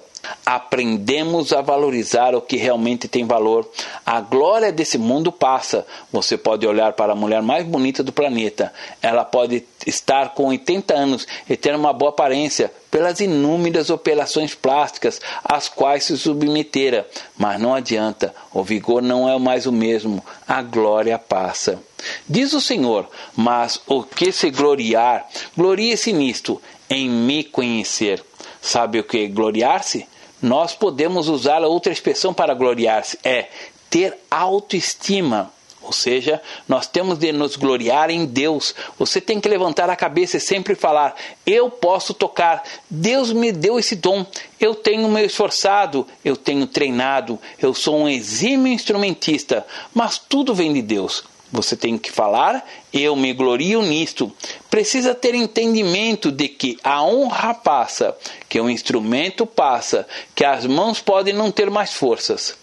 [0.46, 3.66] Aprendemos a valorizar o que realmente tem valor.
[4.04, 5.86] A glória desse mundo passa.
[6.12, 8.70] Você pode olhar para a mulher mais bonita do planeta.
[9.00, 15.18] Ela pode estar com 80 anos e ter uma boa aparência pelas inúmeras operações plásticas
[15.42, 17.08] às quais se submetera.
[17.38, 20.22] Mas não adianta, o vigor não é mais o mesmo.
[20.46, 21.82] A glória passa.
[22.28, 25.26] Diz o Senhor: Mas o que se gloriar,
[25.56, 28.22] glorie-se nisto, em me conhecer.
[28.60, 30.06] Sabe o que é gloriar-se?
[30.44, 33.48] Nós podemos usar a outra expressão para gloriar-se, é
[33.88, 35.50] ter autoestima.
[35.80, 38.74] Ou seja, nós temos de nos gloriar em Deus.
[38.98, 43.78] Você tem que levantar a cabeça e sempre falar: Eu posso tocar, Deus me deu
[43.78, 44.26] esse dom,
[44.60, 50.74] eu tenho me esforçado, eu tenho treinado, eu sou um exímio instrumentista, mas tudo vem
[50.74, 51.24] de Deus.
[51.52, 54.32] Você tem que falar, eu me glorio nisto.
[54.68, 58.16] Precisa ter entendimento de que a honra passa,
[58.48, 62.56] que o instrumento passa, que as mãos podem não ter mais forças.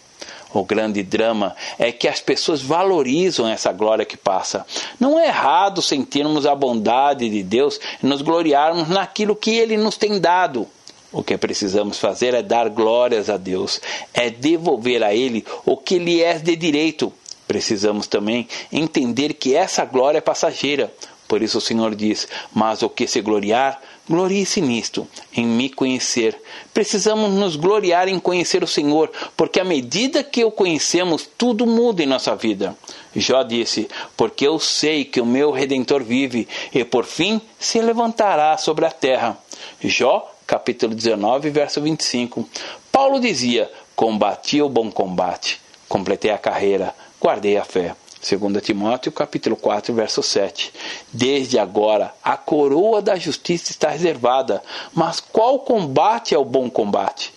[0.54, 4.66] O grande drama é que as pessoas valorizam essa glória que passa.
[5.00, 9.96] Não é errado sentirmos a bondade de Deus e nos gloriarmos naquilo que Ele nos
[9.96, 10.68] tem dado.
[11.10, 13.80] O que precisamos fazer é dar glórias a Deus,
[14.12, 17.12] é devolver a Ele o que lhe é de direito.
[17.52, 20.90] Precisamos também entender que essa glória é passageira.
[21.28, 26.40] Por isso o Senhor diz: Mas o que se gloriar, Glorie-se nisto, em me conhecer.
[26.72, 32.02] Precisamos nos gloriar em conhecer o Senhor, porque à medida que o conhecemos, tudo muda
[32.02, 32.74] em nossa vida.
[33.14, 33.86] Jó disse:
[34.16, 38.90] Porque eu sei que o meu redentor vive e por fim se levantará sobre a
[38.90, 39.36] terra.
[39.78, 42.48] Jó, capítulo 19, verso 25.
[42.90, 47.94] Paulo dizia: Combati o bom combate, completei a carreira, guardei a fé.
[48.20, 50.72] 2 Timóteo capítulo 4, verso 7.
[51.12, 54.60] Desde agora a coroa da justiça está reservada,
[54.92, 57.32] mas qual combate é o bom combate?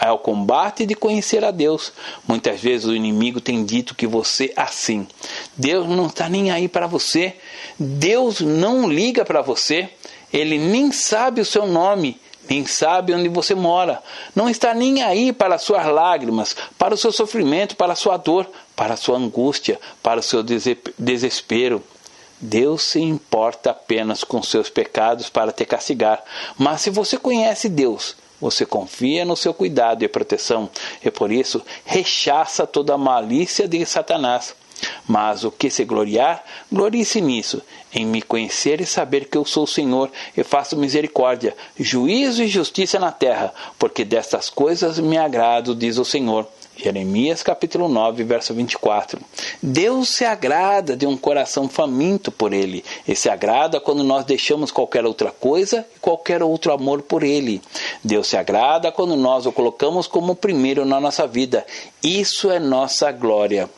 [0.00, 1.92] É o combate de conhecer a Deus.
[2.28, 5.06] Muitas vezes o inimigo tem dito que você é assim.
[5.56, 7.34] Deus não está nem aí para você.
[7.78, 9.88] Deus não liga para você.
[10.32, 12.20] Ele nem sabe o seu nome
[12.50, 14.02] nem sabe onde você mora,
[14.34, 18.16] não está nem aí para as suas lágrimas, para o seu sofrimento, para a sua
[18.16, 21.80] dor, para a sua angústia, para o seu desespero.
[22.40, 26.24] Deus se importa apenas com seus pecados para te castigar.
[26.58, 30.68] Mas se você conhece Deus, você confia no seu cuidado e proteção,
[31.04, 34.56] e por isso rechaça toda a malícia de Satanás.
[35.06, 37.62] Mas o que se gloriar, glorie-se nisso,
[37.92, 42.48] em me conhecer e saber que eu sou o Senhor e faço misericórdia, juízo e
[42.48, 46.46] justiça na terra, porque destas coisas me agrado, diz o Senhor.
[46.82, 49.20] Jeremias capítulo 9, verso 24.
[49.62, 54.70] Deus se agrada de um coração faminto por Ele, e se agrada quando nós deixamos
[54.70, 57.60] qualquer outra coisa e qualquer outro amor por Ele.
[58.02, 61.66] Deus se agrada quando nós o colocamos como primeiro na nossa vida.
[62.02, 63.68] Isso é nossa glória.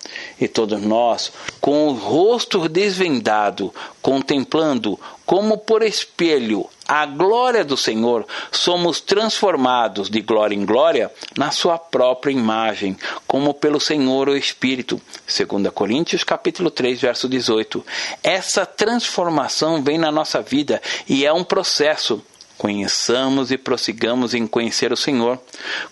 [0.40, 8.26] E todos nós, com o rosto desvendado, contemplando como por espelho a glória do Senhor,
[8.50, 15.00] somos transformados de glória em glória na sua própria imagem, como pelo Senhor o Espírito.
[15.26, 17.82] 2 Coríntios capítulo 3, verso 18.
[18.22, 22.22] Essa transformação vem na nossa vida e é um processo
[22.62, 25.36] Conheçamos e prossigamos em conhecer o Senhor.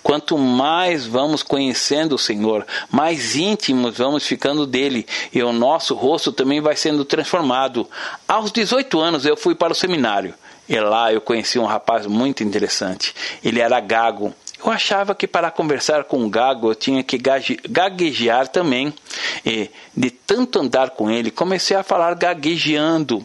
[0.04, 6.30] Quanto mais vamos conhecendo o Senhor, mais íntimos vamos ficando dele e o nosso rosto
[6.30, 7.90] também vai sendo transformado.
[8.28, 10.32] Aos 18 anos eu fui para o seminário
[10.68, 13.16] e lá eu conheci um rapaz muito interessante.
[13.42, 14.32] Ele era gago
[14.64, 17.18] eu achava que para conversar com o gago eu tinha que
[17.68, 18.92] gaguejar também.
[19.44, 23.24] E, de tanto andar com ele, comecei a falar gaguejando.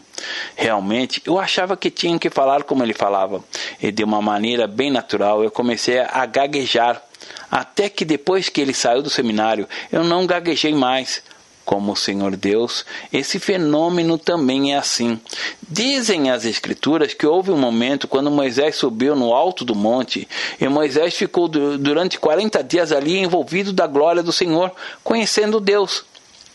[0.54, 3.44] Realmente, eu achava que tinha que falar como ele falava.
[3.80, 7.02] E de uma maneira bem natural, eu comecei a gaguejar.
[7.50, 11.22] Até que depois que ele saiu do seminário, eu não gaguejei mais
[11.66, 15.20] como o Senhor Deus, esse fenômeno também é assim.
[15.68, 20.28] Dizem as Escrituras que houve um momento quando Moisés subiu no alto do monte
[20.60, 24.70] e Moisés ficou durante 40 dias ali envolvido da glória do Senhor,
[25.02, 26.04] conhecendo Deus.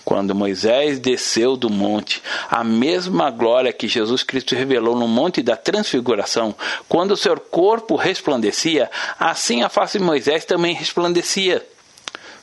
[0.06, 5.58] Quando Moisés desceu do monte, a mesma glória que Jesus Cristo revelou no monte da
[5.58, 6.56] transfiguração,
[6.88, 11.64] quando o seu corpo resplandecia, assim a face de Moisés também resplandecia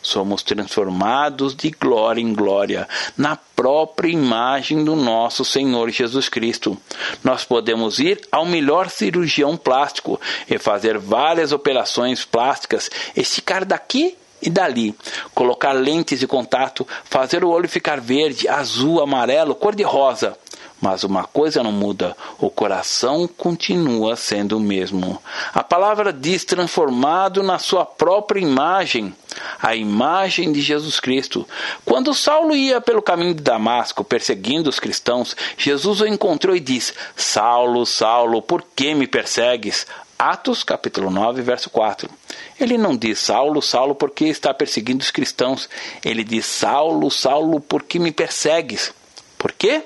[0.03, 6.77] somos transformados de glória em glória na própria imagem do nosso Senhor Jesus Cristo.
[7.23, 14.49] Nós podemos ir ao melhor cirurgião plástico e fazer várias operações plásticas, esticar daqui e
[14.49, 14.95] dali,
[15.35, 20.37] colocar lentes de contato, fazer o olho ficar verde, azul, amarelo, cor-de-rosa.
[20.81, 25.21] Mas uma coisa não muda: o coração continua sendo o mesmo.
[25.53, 29.15] A palavra diz transformado na sua própria imagem,
[29.61, 31.47] a imagem de Jesus Cristo.
[31.85, 36.95] Quando Saulo ia pelo caminho de Damasco perseguindo os cristãos, Jesus o encontrou e disse:
[37.17, 39.87] Saulo, Saulo, por que me persegues?
[40.19, 42.11] Atos capítulo 9, verso 4.
[42.59, 45.69] Ele não diz Saulo, Saulo, porque está perseguindo os cristãos.
[46.05, 48.93] Ele diz Saulo, Saulo, por que me persegues?
[49.37, 49.85] Por quê?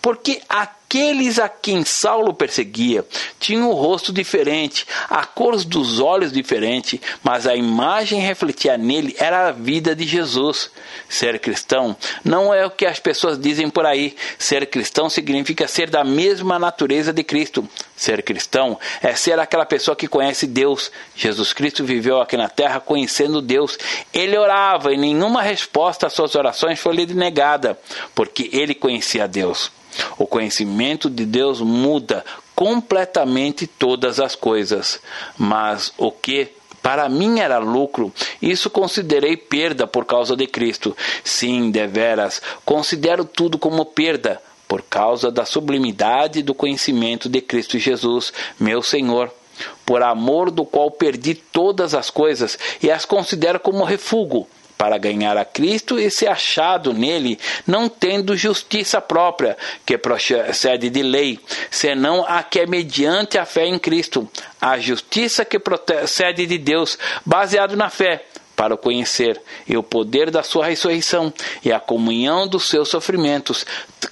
[0.00, 3.06] Porque a Aqueles a quem Saulo perseguia
[3.38, 9.46] tinham o rosto diferente, a cor dos olhos diferente, mas a imagem refletida nele era
[9.46, 10.68] a vida de Jesus.
[11.08, 14.16] Ser cristão não é o que as pessoas dizem por aí.
[14.36, 17.68] Ser cristão significa ser da mesma natureza de Cristo.
[17.94, 20.90] Ser cristão é ser aquela pessoa que conhece Deus.
[21.14, 23.78] Jesus Cristo viveu aqui na terra conhecendo Deus.
[24.12, 27.78] Ele orava e nenhuma resposta às suas orações foi lhe negada,
[28.12, 29.70] porque ele conhecia Deus.
[30.18, 35.00] O conhecimento de Deus muda completamente todas as coisas,
[35.38, 36.48] mas o que
[36.82, 40.96] para mim era lucro, isso considerei perda por causa de Cristo.
[41.22, 48.32] Sim, deveras, considero tudo como perda por causa da sublimidade do conhecimento de Cristo Jesus,
[48.58, 49.30] meu Senhor,
[49.84, 54.46] por amor do qual perdi todas as coisas e as considero como refúgio
[54.80, 61.02] para ganhar a Cristo e ser achado nele, não tendo justiça própria, que procede de
[61.02, 61.38] lei,
[61.70, 64.26] senão a que é mediante a fé em Cristo,
[64.58, 68.24] a justiça que procede de Deus, baseado na fé,
[68.56, 69.38] para o conhecer,
[69.68, 71.30] e o poder da sua ressurreição,
[71.62, 73.66] e a comunhão dos seus sofrimentos,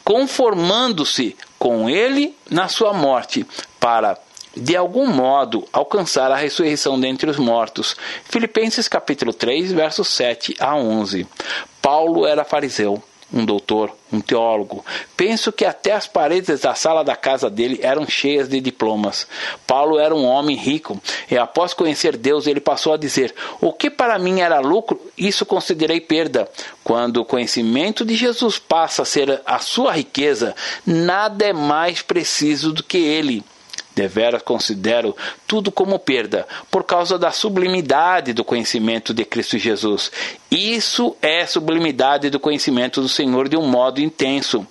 [0.05, 3.47] conformando-se com ele na sua morte,
[3.81, 4.19] para
[4.57, 7.97] de algum modo alcançar a ressurreição dentre os mortos.
[8.25, 11.27] Filipenses capítulo 3, versos 7 a 11.
[11.81, 14.85] Paulo era fariseu um doutor, um teólogo.
[15.17, 19.27] Penso que até as paredes da sala da casa dele eram cheias de diplomas.
[19.67, 23.91] Paulo era um homem rico e após conhecer Deus, ele passou a dizer: "O que
[23.91, 26.49] para mim era lucro, isso considerei perda.
[26.83, 30.55] Quando o conhecimento de Jesus passa a ser a sua riqueza,
[30.87, 33.45] nada é mais preciso do que ele."
[33.99, 40.13] Deveras considero tudo como perda, por causa da sublimidade do conhecimento de Cristo Jesus.
[40.49, 44.65] Isso é sublimidade do conhecimento do Senhor de um modo intenso.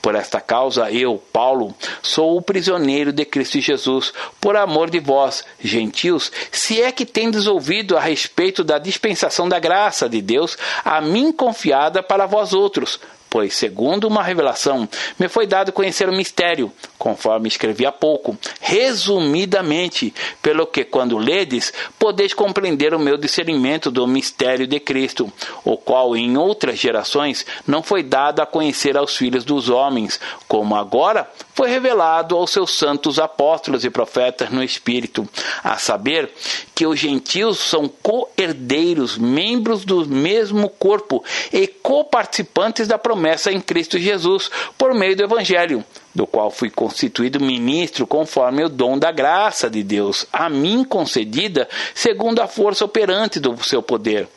[0.00, 5.44] Por esta causa, eu, Paulo, sou o prisioneiro de Cristo Jesus, por amor de vós,
[5.60, 10.98] gentios, se é que tendes ouvido a respeito da dispensação da graça de Deus, a
[10.98, 12.98] mim confiada para vós outros,
[13.32, 14.86] pois, segundo uma revelação,
[15.18, 21.72] me foi dado conhecer o mistério, conforme escrevi há pouco, resumidamente, pelo que, quando ledes,
[21.98, 25.32] podeis compreender o meu discernimento do mistério de Cristo,
[25.64, 30.76] o qual em outras gerações não foi dado a conhecer aos filhos dos homens, como
[30.76, 35.26] agora foi revelado aos seus santos apóstolos e profetas no Espírito,
[35.64, 36.30] a saber
[36.74, 43.98] que os gentios são co-herdeiros, membros do mesmo corpo e coparticipantes da promessa em Cristo
[43.98, 49.70] Jesus, por meio do Evangelho, do qual fui constituído ministro conforme o dom da graça
[49.70, 54.28] de Deus, a mim concedida segundo a força operante do seu poder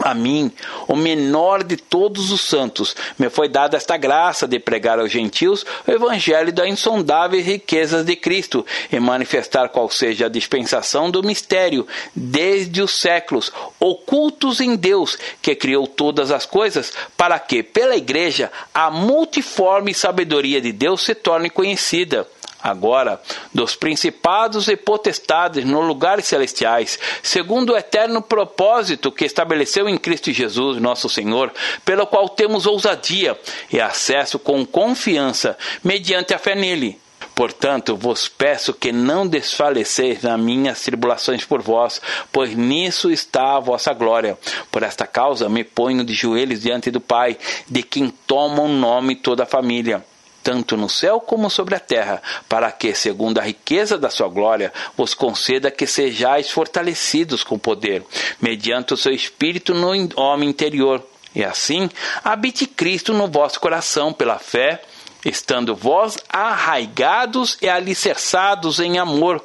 [0.00, 0.50] a mim,
[0.88, 5.64] o menor de todos os santos, me foi dada esta graça de pregar aos gentios
[5.86, 11.86] o evangelho das insondáveis riquezas de Cristo e manifestar qual seja a dispensação do mistério
[12.14, 18.50] desde os séculos, ocultos em Deus, que criou todas as coisas, para que, pela igreja,
[18.72, 22.26] a multiforme sabedoria de Deus se torne conhecida
[22.64, 23.20] agora
[23.52, 30.32] dos principados e potestades nos lugares celestiais, segundo o eterno propósito que estabeleceu em Cristo
[30.32, 31.52] Jesus, nosso Senhor,
[31.84, 33.38] pelo qual temos ousadia
[33.70, 36.98] e acesso com confiança mediante a fé nele.
[37.34, 42.00] Portanto, vos peço que não desfaleceis nas minhas tribulações por vós,
[42.32, 44.38] pois nisso está a vossa glória.
[44.70, 47.36] Por esta causa me ponho de joelhos diante do Pai,
[47.68, 50.02] de quem toma o nome toda a família
[50.44, 54.70] tanto no céu como sobre a terra, para que, segundo a riqueza da sua glória,
[54.94, 58.04] vos conceda que sejais fortalecidos com poder,
[58.40, 61.02] mediante o seu espírito no homem interior.
[61.34, 61.88] E assim,
[62.22, 64.82] habite Cristo no vosso coração pela fé,
[65.24, 69.42] estando vós arraigados e alicerçados em amor,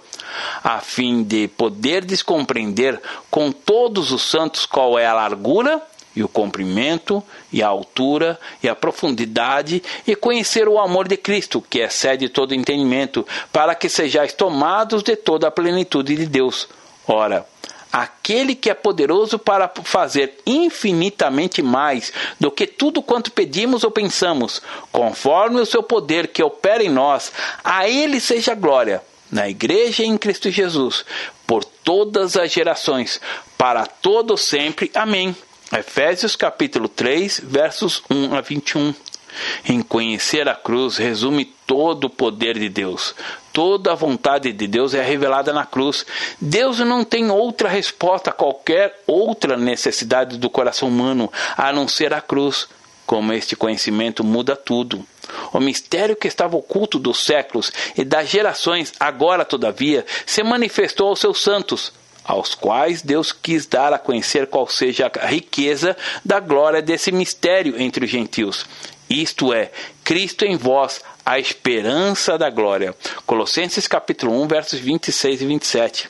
[0.62, 5.82] a fim de poderdes compreender com todos os santos qual é a largura,
[6.16, 11.64] e o comprimento, e a altura, e a profundidade, e conhecer o amor de Cristo,
[11.70, 16.68] que excede todo entendimento, para que sejais tomados de toda a plenitude de Deus.
[17.08, 17.46] Ora,
[17.92, 24.62] aquele que é poderoso para fazer infinitamente mais do que tudo quanto pedimos ou pensamos,
[24.92, 27.32] conforme o seu poder que opera em nós,
[27.64, 31.06] a ele seja glória, na Igreja em Cristo Jesus,
[31.46, 33.20] por todas as gerações,
[33.58, 34.92] para todo sempre.
[34.94, 35.36] Amém.
[35.72, 38.92] Efésios capítulo 3, versos 1 a 21.
[39.64, 43.14] Em conhecer a cruz resume todo o poder de Deus.
[43.54, 46.08] Toda a vontade de Deus é revelada na cruz.
[46.42, 52.16] Deus não tem outra resposta a qualquer outra necessidade do coração humano a não ser
[52.16, 52.68] a cruz.
[53.06, 55.06] Como este conhecimento muda tudo.
[55.54, 61.20] O mistério que estava oculto dos séculos e das gerações, agora, todavia, se manifestou aos
[61.20, 61.94] seus santos,
[62.30, 67.82] aos quais Deus quis dar a conhecer qual seja a riqueza da glória desse mistério
[67.82, 68.68] entre os gentios.
[69.10, 69.72] Isto é,
[70.04, 72.96] Cristo em vós, a esperança da glória.
[73.26, 76.10] Colossenses capítulo 1, versos 26 e 27.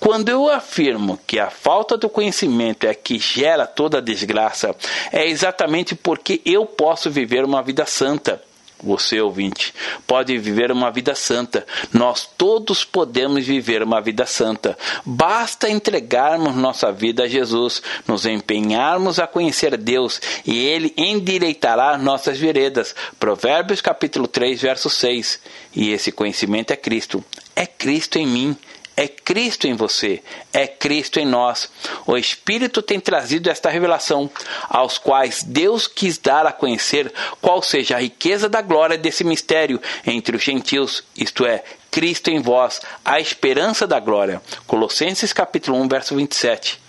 [0.00, 4.74] Quando eu afirmo que a falta do conhecimento é que gera toda a desgraça,
[5.12, 8.42] é exatamente porque eu posso viver uma vida santa
[8.82, 9.72] você ouvinte,
[10.06, 11.66] pode viver uma vida santa.
[11.92, 14.76] Nós todos podemos viver uma vida santa.
[15.04, 22.38] Basta entregarmos nossa vida a Jesus, nos empenharmos a conhecer Deus e Ele endireitará nossas
[22.38, 22.94] veredas.
[23.18, 25.40] Provérbios capítulo 3, verso 6.
[25.74, 27.24] E esse conhecimento é Cristo.
[27.54, 28.56] É Cristo em mim.
[28.96, 30.22] É Cristo em você,
[30.52, 31.70] é Cristo em nós.
[32.06, 34.30] O Espírito tem trazido esta revelação,
[34.68, 39.80] aos quais Deus quis dar a conhecer qual seja a riqueza da glória desse mistério
[40.06, 44.42] entre os gentios, isto é, Cristo em vós, a esperança da glória.
[44.66, 46.81] Colossenses capítulo 1, verso 27.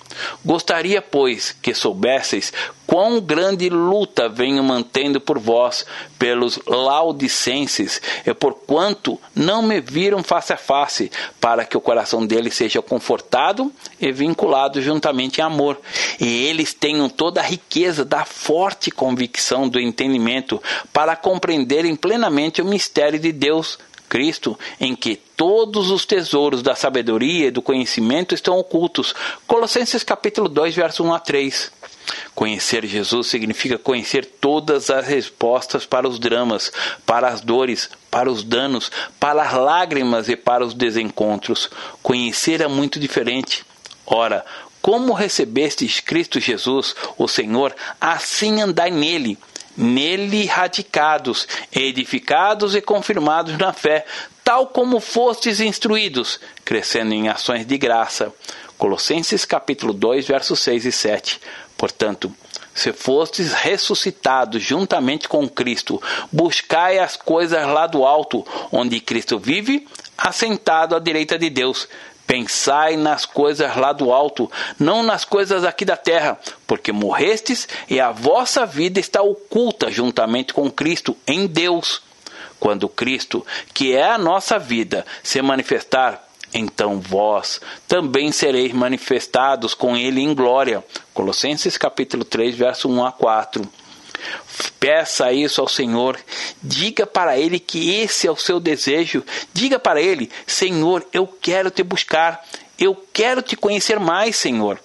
[0.43, 2.51] Gostaria, pois, que soubesseis
[2.85, 5.85] quão grande luta venho mantendo por vós,
[6.19, 12.25] pelos laudicenses, e por quanto não me viram face a face, para que o coração
[12.25, 15.79] deles seja confortado e vinculado juntamente em amor,
[16.19, 20.61] e eles tenham toda a riqueza da forte convicção do entendimento,
[20.91, 23.79] para compreenderem plenamente o mistério de Deus
[24.13, 29.15] Cristo, em que todos os tesouros da sabedoria e do conhecimento estão ocultos.
[29.47, 31.71] Colossenses capítulo 2, verso 1 a 3.
[32.35, 36.71] Conhecer Jesus significa conhecer todas as respostas para os dramas,
[37.07, 41.67] para as dores, para os danos, para as lágrimas e para os desencontros.
[42.03, 43.65] Conhecer é muito diferente.
[44.05, 44.45] Ora,
[44.79, 49.39] como recebestes Cristo Jesus, o Senhor, assim andai nele
[49.75, 54.05] nele radicados, edificados e confirmados na fé,
[54.43, 58.33] tal como fostes instruídos, crescendo em ações de graça.
[58.77, 61.41] Colossenses capítulo 2, versos 6 e 7.
[61.77, 62.33] Portanto,
[62.73, 66.01] se fostes ressuscitados juntamente com Cristo,
[66.31, 71.87] buscai as coisas lá do alto, onde Cristo vive, assentado à direita de Deus.
[72.25, 74.49] Pensai nas coisas lá do alto,
[74.79, 80.53] não nas coisas aqui da terra, porque morrestes e a vossa vida está oculta juntamente
[80.53, 82.01] com Cristo em Deus.
[82.59, 89.97] Quando Cristo, que é a nossa vida, se manifestar, então vós também sereis manifestados com
[89.97, 90.83] ele em glória.
[91.13, 93.67] Colossenses capítulo 3, verso 1 a 4.
[94.79, 96.19] Peça isso ao Senhor.
[96.61, 99.23] Diga para Ele que esse é o seu desejo.
[99.53, 102.43] Diga para Ele: Senhor, eu quero te buscar.
[102.77, 104.79] Eu quero te conhecer mais, Senhor.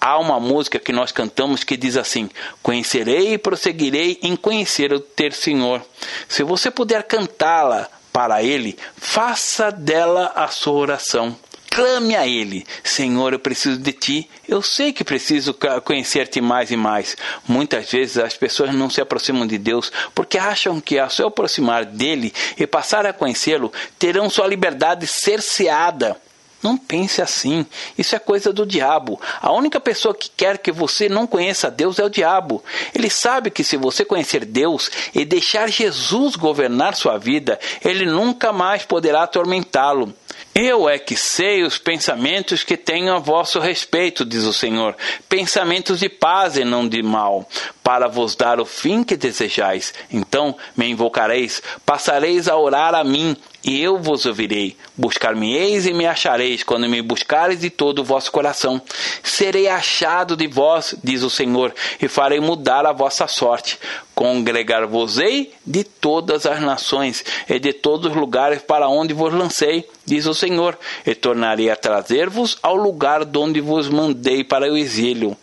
[0.00, 2.30] Há uma música que nós cantamos que diz assim:
[2.62, 5.84] Conhecerei e prosseguirei em conhecer o ter Senhor.
[6.28, 11.36] Se você puder cantá-la para Ele, faça dela a sua oração.
[11.74, 14.30] Clame a Ele: Senhor, eu preciso de Ti.
[14.46, 17.16] Eu sei que preciso conhecer-te mais e mais.
[17.48, 21.86] Muitas vezes as pessoas não se aproximam de Deus porque acham que ao se aproximar
[21.86, 26.20] dele e passar a conhecê-lo, terão sua liberdade cerceada.
[26.62, 27.64] Não pense assim.
[27.96, 29.18] Isso é coisa do diabo.
[29.40, 32.62] A única pessoa que quer que você não conheça Deus é o diabo.
[32.94, 38.52] Ele sabe que se você conhecer Deus e deixar Jesus governar sua vida, ele nunca
[38.52, 40.14] mais poderá atormentá-lo.
[40.54, 44.94] Eu é que sei os pensamentos que tenho a vosso respeito, diz o Senhor,
[45.26, 47.48] pensamentos de paz e não de mal,
[47.82, 49.94] para vos dar o fim que desejais.
[50.10, 53.34] Então me invocareis, passareis a orar a mim,
[53.64, 54.76] e eu vos ouvirei.
[54.96, 58.80] Buscar-me-eis e me achareis, quando me buscareis de todo o vosso coração.
[59.22, 63.78] Serei achado de vós, diz o Senhor, e farei mudar a vossa sorte.
[64.14, 70.26] Congregar-vos-ei de todas as nações e de todos os lugares para onde vos lancei, diz
[70.26, 75.36] o Senhor, e tornarei a trazer-vos ao lugar de onde vos mandei para o exílio.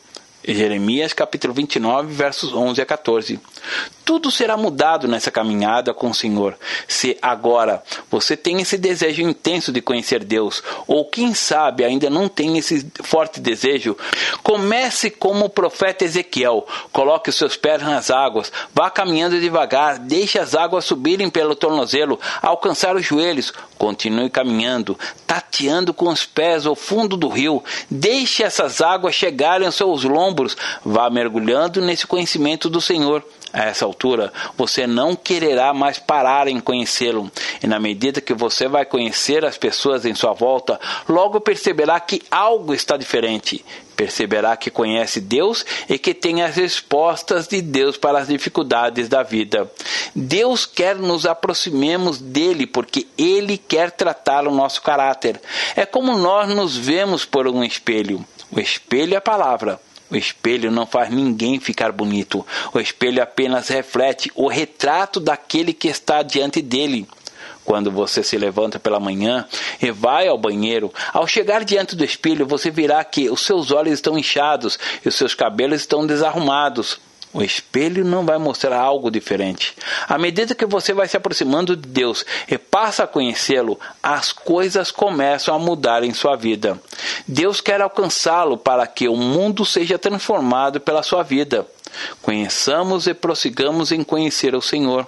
[0.47, 3.39] Jeremias capítulo 29, versos 11 a 14.
[4.09, 6.57] Tudo será mudado nessa caminhada com o Senhor.
[6.87, 12.27] Se agora você tem esse desejo intenso de conhecer Deus, ou quem sabe ainda não
[12.27, 13.95] tem esse forte desejo,
[14.41, 16.65] comece como o profeta Ezequiel.
[16.91, 22.19] Coloque os seus pés nas águas, vá caminhando devagar, deixe as águas subirem pelo tornozelo,
[22.41, 23.53] alcançar os joelhos.
[23.77, 24.97] Continue caminhando,
[25.27, 27.63] tateando com os pés ao fundo do rio.
[27.91, 30.57] Deixe essas águas chegarem aos seus lombos.
[30.83, 33.23] Vá mergulhando nesse conhecimento do Senhor.
[33.51, 33.98] A essa altura,
[34.57, 37.31] você não quererá mais parar em conhecê-lo,
[37.61, 42.21] e na medida que você vai conhecer as pessoas em sua volta, logo perceberá que
[42.31, 43.63] algo está diferente.
[43.95, 49.23] Perceberá que conhece Deus e que tem as respostas de Deus para as dificuldades da
[49.23, 49.69] vida.
[50.15, 55.41] Deus quer nos aproximemos dele porque ele quer tratar o nosso caráter.
[55.75, 58.25] É como nós nos vemos por um espelho.
[58.49, 59.81] O espelho é a palavra.
[60.11, 62.45] O espelho não faz ninguém ficar bonito.
[62.73, 67.07] O espelho apenas reflete o retrato daquele que está diante dele.
[67.63, 69.45] Quando você se levanta pela manhã
[69.79, 73.93] e vai ao banheiro, ao chegar diante do espelho, você verá que os seus olhos
[73.93, 76.99] estão inchados e os seus cabelos estão desarrumados.
[77.31, 79.75] O espelho não vai mostrar algo diferente.
[80.07, 84.89] À medida que você vai se aproximando de Deus e passa a conhecê-lo, as coisas
[84.89, 86.81] começam a mudar em sua vida.
[87.27, 91.67] Deus quer alcançá-lo para que o mundo seja transformado pela sua vida.
[92.21, 95.07] Conheçamos e prossigamos em conhecer o Senhor.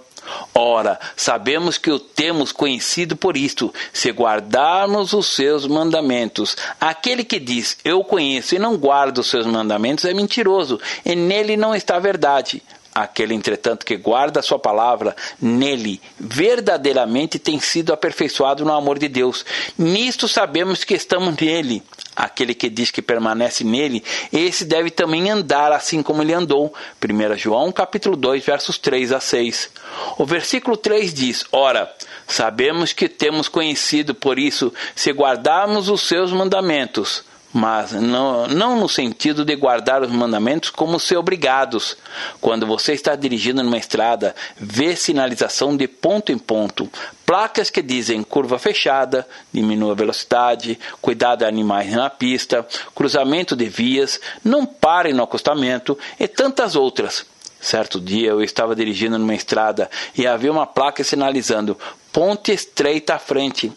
[0.54, 6.56] Ora, sabemos que o temos conhecido por isto, se guardarmos os seus mandamentos.
[6.80, 11.58] Aquele que diz, eu conheço e não guarda os seus mandamentos, é mentiroso, e nele
[11.58, 12.62] não está verdade.
[12.94, 19.08] Aquele, entretanto, que guarda a sua palavra, nele verdadeiramente tem sido aperfeiçoado no amor de
[19.08, 19.46] Deus.
[19.78, 21.82] Nisto sabemos que estamos nele.
[22.14, 26.74] Aquele que diz que permanece nele, esse deve também andar assim como ele andou.
[27.02, 29.70] 1 João capítulo 2, versos 3 a 6.
[30.18, 31.90] O versículo 3 diz: Ora,
[32.28, 37.24] sabemos que temos conhecido por isso, se guardarmos os seus mandamentos
[37.54, 41.98] mas não, não no sentido de guardar os mandamentos como ser obrigados.
[42.40, 46.90] Quando você está dirigindo numa estrada, vê sinalização de ponto em ponto,
[47.26, 53.66] placas que dizem curva fechada, diminua a velocidade, cuidado de animais na pista, cruzamento de
[53.66, 57.26] vias, não pare no acostamento e tantas outras.
[57.60, 61.78] Certo dia eu estava dirigindo numa estrada e havia uma placa sinalizando
[62.12, 63.72] ponte estreita à frente.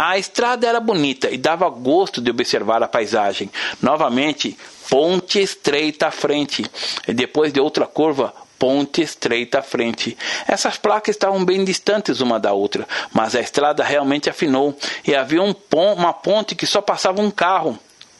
[0.00, 3.50] A estrada era bonita e dava gosto de observar a paisagem.
[3.82, 4.56] Novamente,
[4.88, 6.64] ponte estreita à frente.
[7.08, 10.16] E depois de outra curva, ponte estreita à frente.
[10.46, 15.42] Essas placas estavam bem distantes uma da outra, mas a estrada realmente afinou e havia
[15.42, 17.76] um pon uma ponte que só passava um carro.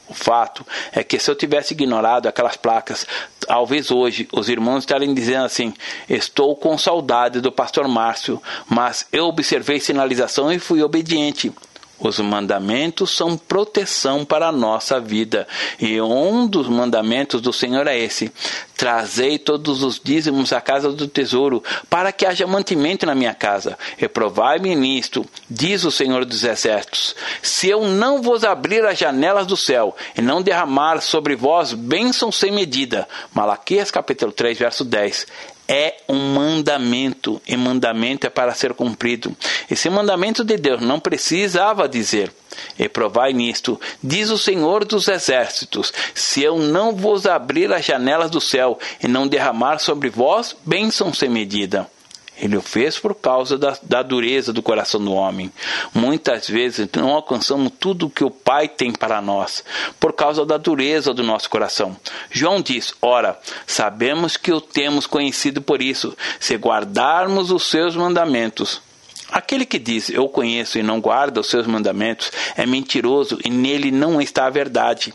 [0.08, 3.06] O fato é que se eu tivesse ignorado aquelas placas,
[3.40, 5.74] talvez hoje os irmãos estariam dizendo assim:
[6.08, 11.52] Estou com saudade do pastor Márcio, mas eu observei sinalização e fui obediente.
[12.00, 15.48] Os mandamentos são proteção para a nossa vida.
[15.80, 18.32] E um dos mandamentos do Senhor é esse:
[18.76, 23.76] Trazei todos os dízimos à casa do tesouro, para que haja mantimento na minha casa.
[23.96, 27.16] Reprovai-me nisto, diz o Senhor dos Exércitos.
[27.42, 32.30] Se eu não vos abrir as janelas do céu e não derramar sobre vós bênção
[32.30, 33.08] sem medida.
[33.34, 35.26] Malaquias capítulo 3, verso 10
[35.68, 39.36] é um mandamento, e mandamento é para ser cumprido.
[39.70, 42.32] Esse mandamento de Deus não precisava dizer:
[42.78, 48.30] E provai nisto, diz o Senhor dos Exércitos: se eu não vos abrir as janelas
[48.30, 51.88] do céu e não derramar sobre vós bênção sem medida.
[52.40, 55.52] Ele o fez por causa da, da, dureza do coração do homem.
[55.92, 59.64] Muitas vezes não alcançamos tudo o que o Pai tem para nós,
[59.98, 61.96] por causa da dureza do nosso coração.
[62.30, 68.80] João diz: Ora, sabemos que o temos conhecido por isso, se guardarmos os seus mandamentos.
[69.30, 73.90] Aquele que diz eu conheço e não guarda os seus mandamentos é mentiroso e nele
[73.90, 75.12] não está a verdade.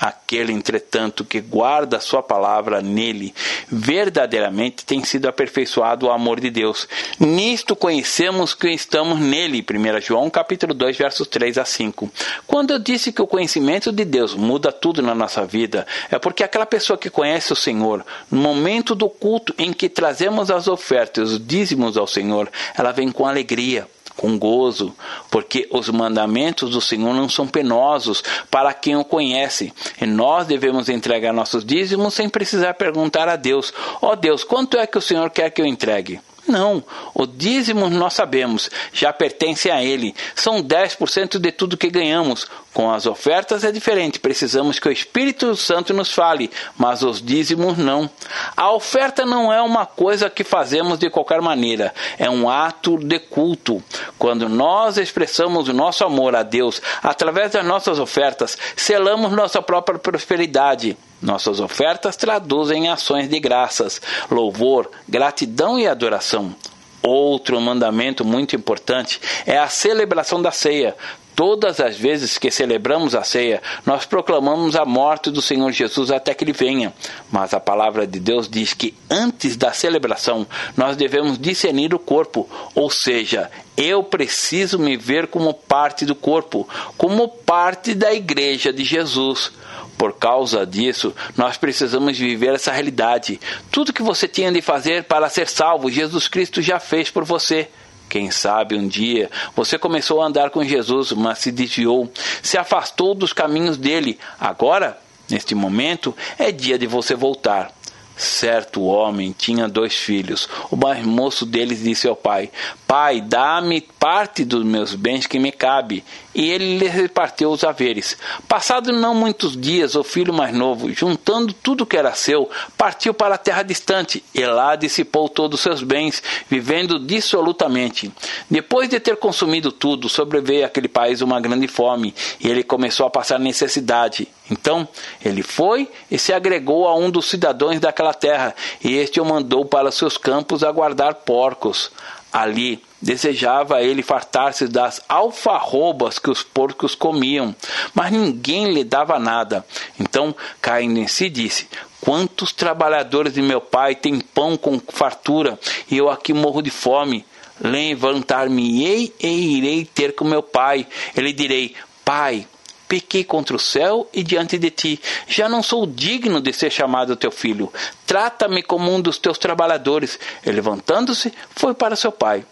[0.00, 3.32] Aquele, entretanto, que guarda a sua palavra nele,
[3.68, 6.88] verdadeiramente tem sido aperfeiçoado o amor de Deus.
[7.18, 9.64] Nisto conhecemos que estamos nele.
[9.64, 12.10] 1 João capítulo 2, versos 3 a 5.
[12.46, 16.42] Quando eu disse que o conhecimento de Deus muda tudo na nossa vida, é porque
[16.42, 21.30] aquela pessoa que conhece o Senhor, no momento do culto em que trazemos as ofertas,
[21.30, 23.86] os dízimos ao Senhor, ela vem com alegria
[24.16, 24.94] com gozo,
[25.30, 29.72] porque os mandamentos do Senhor não são penosos para quem o conhece.
[30.00, 34.78] E nós devemos entregar nossos dízimos sem precisar perguntar a Deus: Ó oh Deus, quanto
[34.78, 36.20] é que o Senhor quer que eu entregue?
[36.46, 36.84] Não,
[37.14, 40.14] o dízimo nós sabemos, já pertence a ele.
[40.34, 42.46] São 10% de tudo que ganhamos.
[42.74, 47.78] Com as ofertas é diferente, precisamos que o Espírito Santo nos fale, mas os dízimos
[47.78, 48.10] não.
[48.56, 53.20] A oferta não é uma coisa que fazemos de qualquer maneira, é um ato de
[53.20, 53.80] culto.
[54.18, 59.98] Quando nós expressamos o nosso amor a Deus através das nossas ofertas, selamos nossa própria
[59.98, 60.96] prosperidade.
[61.20, 64.00] Nossas ofertas traduzem ações de graças,
[64.30, 66.54] louvor, gratidão e adoração.
[67.02, 70.96] Outro mandamento muito importante é a celebração da ceia.
[71.36, 76.32] Todas as vezes que celebramos a ceia, nós proclamamos a morte do Senhor Jesus até
[76.32, 76.94] que ele venha.
[77.30, 80.46] Mas a palavra de Deus diz que antes da celebração,
[80.76, 86.68] nós devemos discernir o corpo, ou seja, eu preciso me ver como parte do corpo,
[86.96, 89.52] como parte da igreja de Jesus.
[89.96, 93.40] Por causa disso, nós precisamos viver essa realidade.
[93.70, 97.68] Tudo que você tinha de fazer para ser salvo, Jesus Cristo já fez por você.
[98.08, 102.10] Quem sabe um dia você começou a andar com Jesus, mas se desviou,
[102.42, 104.18] se afastou dos caminhos dele.
[104.38, 107.72] Agora, neste momento, é dia de você voltar.
[108.16, 110.48] Certo homem tinha dois filhos.
[110.70, 112.50] O mais moço deles disse ao pai:
[112.86, 116.04] Pai, dá-me parte dos meus bens que me cabe.
[116.34, 118.16] E ele lhe repartiu os haveres.
[118.48, 123.36] Passado não muitos dias, o filho mais novo, juntando tudo que era seu, partiu para
[123.36, 128.10] a terra distante e lá dissipou todos os seus bens, vivendo dissolutamente.
[128.50, 133.10] Depois de ter consumido tudo, sobreveio àquele país uma grande fome e ele começou a
[133.10, 134.28] passar necessidade.
[134.50, 134.86] Então
[135.24, 139.64] ele foi e se agregou a um dos cidadãos daquela terra, e este o mandou
[139.64, 141.90] para seus campos a guardar porcos.
[142.32, 147.54] Ali desejava ele fartar-se das alfarrobas que os porcos comiam,
[147.92, 149.64] mas ninguém lhe dava nada.
[150.00, 151.68] Então, caindo em si, disse:
[152.00, 155.58] Quantos trabalhadores de meu pai têm pão com fartura,
[155.90, 157.24] e eu aqui morro de fome?
[157.60, 160.86] Levantar-me-ei e irei ter com meu pai.
[161.14, 161.74] Ele direi:
[162.04, 162.46] Pai,
[162.88, 165.00] pequei contra o céu e diante de ti.
[165.28, 167.72] Já não sou digno de ser chamado teu filho.
[168.06, 170.18] Trata-me como um dos teus trabalhadores.
[170.44, 172.44] E levantando-se, foi para seu pai.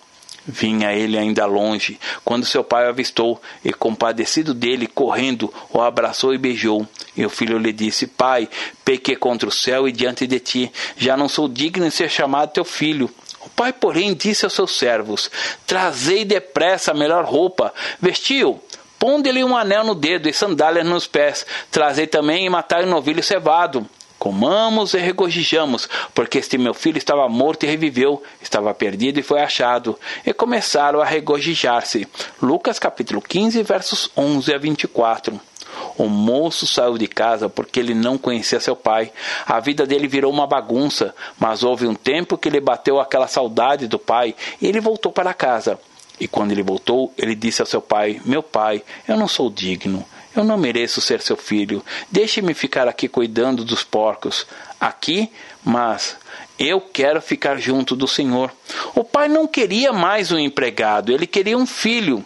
[0.47, 6.35] Vinha ele ainda longe, quando seu pai o avistou, e compadecido dele, correndo, o abraçou
[6.35, 6.87] e beijou.
[7.17, 8.49] E o filho lhe disse: Pai,
[8.85, 12.53] pequei contra o céu e diante de ti, já não sou digno de ser chamado
[12.53, 13.09] teu filho.
[13.45, 15.31] O pai, porém, disse aos seus servos:
[15.65, 18.61] Trazei depressa a melhor roupa, vestiu,
[19.03, 21.45] Ponde-lhe um anel no dedo e sandálias nos pés.
[21.73, 23.85] Trazei também e matai um novilho cevado.
[24.23, 29.41] Comamos e regozijamos, porque este meu filho estava morto e reviveu, estava perdido e foi
[29.41, 29.99] achado.
[30.25, 32.07] E começaram a regozijar-se.
[32.41, 35.41] Lucas capítulo 15, versos 11 a 24.
[35.99, 39.11] O moço saiu de casa porque ele não conhecia seu pai.
[39.45, 43.89] A vida dele virou uma bagunça, mas houve um tempo que lhe bateu aquela saudade
[43.89, 45.81] do pai e ele voltou para casa.
[46.21, 50.07] E quando ele voltou, ele disse ao seu pai: Meu pai, eu não sou digno.
[50.35, 51.85] Eu não mereço ser seu filho.
[52.11, 54.47] Deixe-me ficar aqui cuidando dos porcos.
[54.81, 55.31] Aqui,
[55.65, 56.17] mas
[56.59, 58.53] eu quero ficar junto do Senhor.
[58.95, 62.25] O pai não queria mais um empregado, ele queria um filho.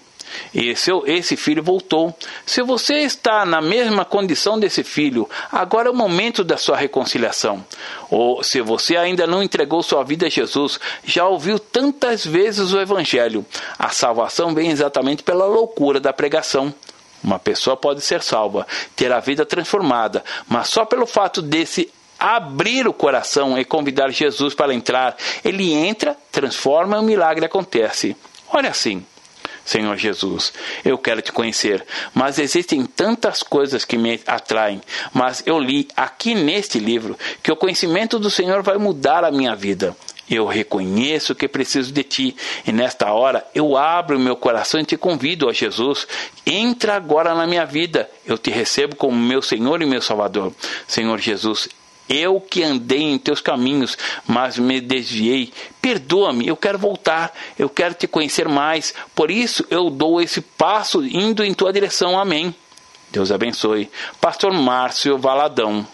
[0.55, 2.15] Esse, esse filho voltou.
[2.45, 7.65] Se você está na mesma condição desse filho, agora é o momento da sua reconciliação.
[8.11, 12.81] Ou se você ainda não entregou sua vida a Jesus, já ouviu tantas vezes o
[12.81, 13.45] Evangelho.
[13.79, 16.75] A salvação vem exatamente pela loucura da pregação.
[17.27, 18.65] Uma pessoa pode ser salva,
[18.95, 24.55] ter a vida transformada, mas só pelo fato desse abrir o coração e convidar Jesus
[24.55, 28.17] para entrar, ele entra, transforma e o milagre acontece.
[28.49, 29.05] Olha assim.
[29.65, 30.53] Senhor Jesus.
[30.85, 34.81] Eu quero te conhecer, mas existem tantas coisas que me atraem.
[35.13, 39.57] Mas eu li aqui neste livro que o conhecimento do Senhor vai mudar a minha
[39.57, 39.97] vida.
[40.29, 44.97] Eu reconheço que preciso de ti, e nesta hora eu abro meu coração e te
[44.97, 46.07] convido, ó Jesus.
[46.45, 48.11] Entra agora na minha vida.
[48.27, 50.53] Eu te recebo como meu Senhor e meu Salvador.
[50.89, 51.69] Senhor Jesus,
[52.09, 53.97] eu que andei em teus caminhos,
[54.27, 55.53] mas me desviei.
[55.81, 58.95] Perdoa-me, eu quero voltar, eu quero te conhecer mais.
[59.15, 62.19] Por isso eu dou esse passo indo em tua direção.
[62.19, 62.55] Amém.
[63.11, 63.91] Deus abençoe.
[64.21, 65.87] Pastor Márcio Valadão.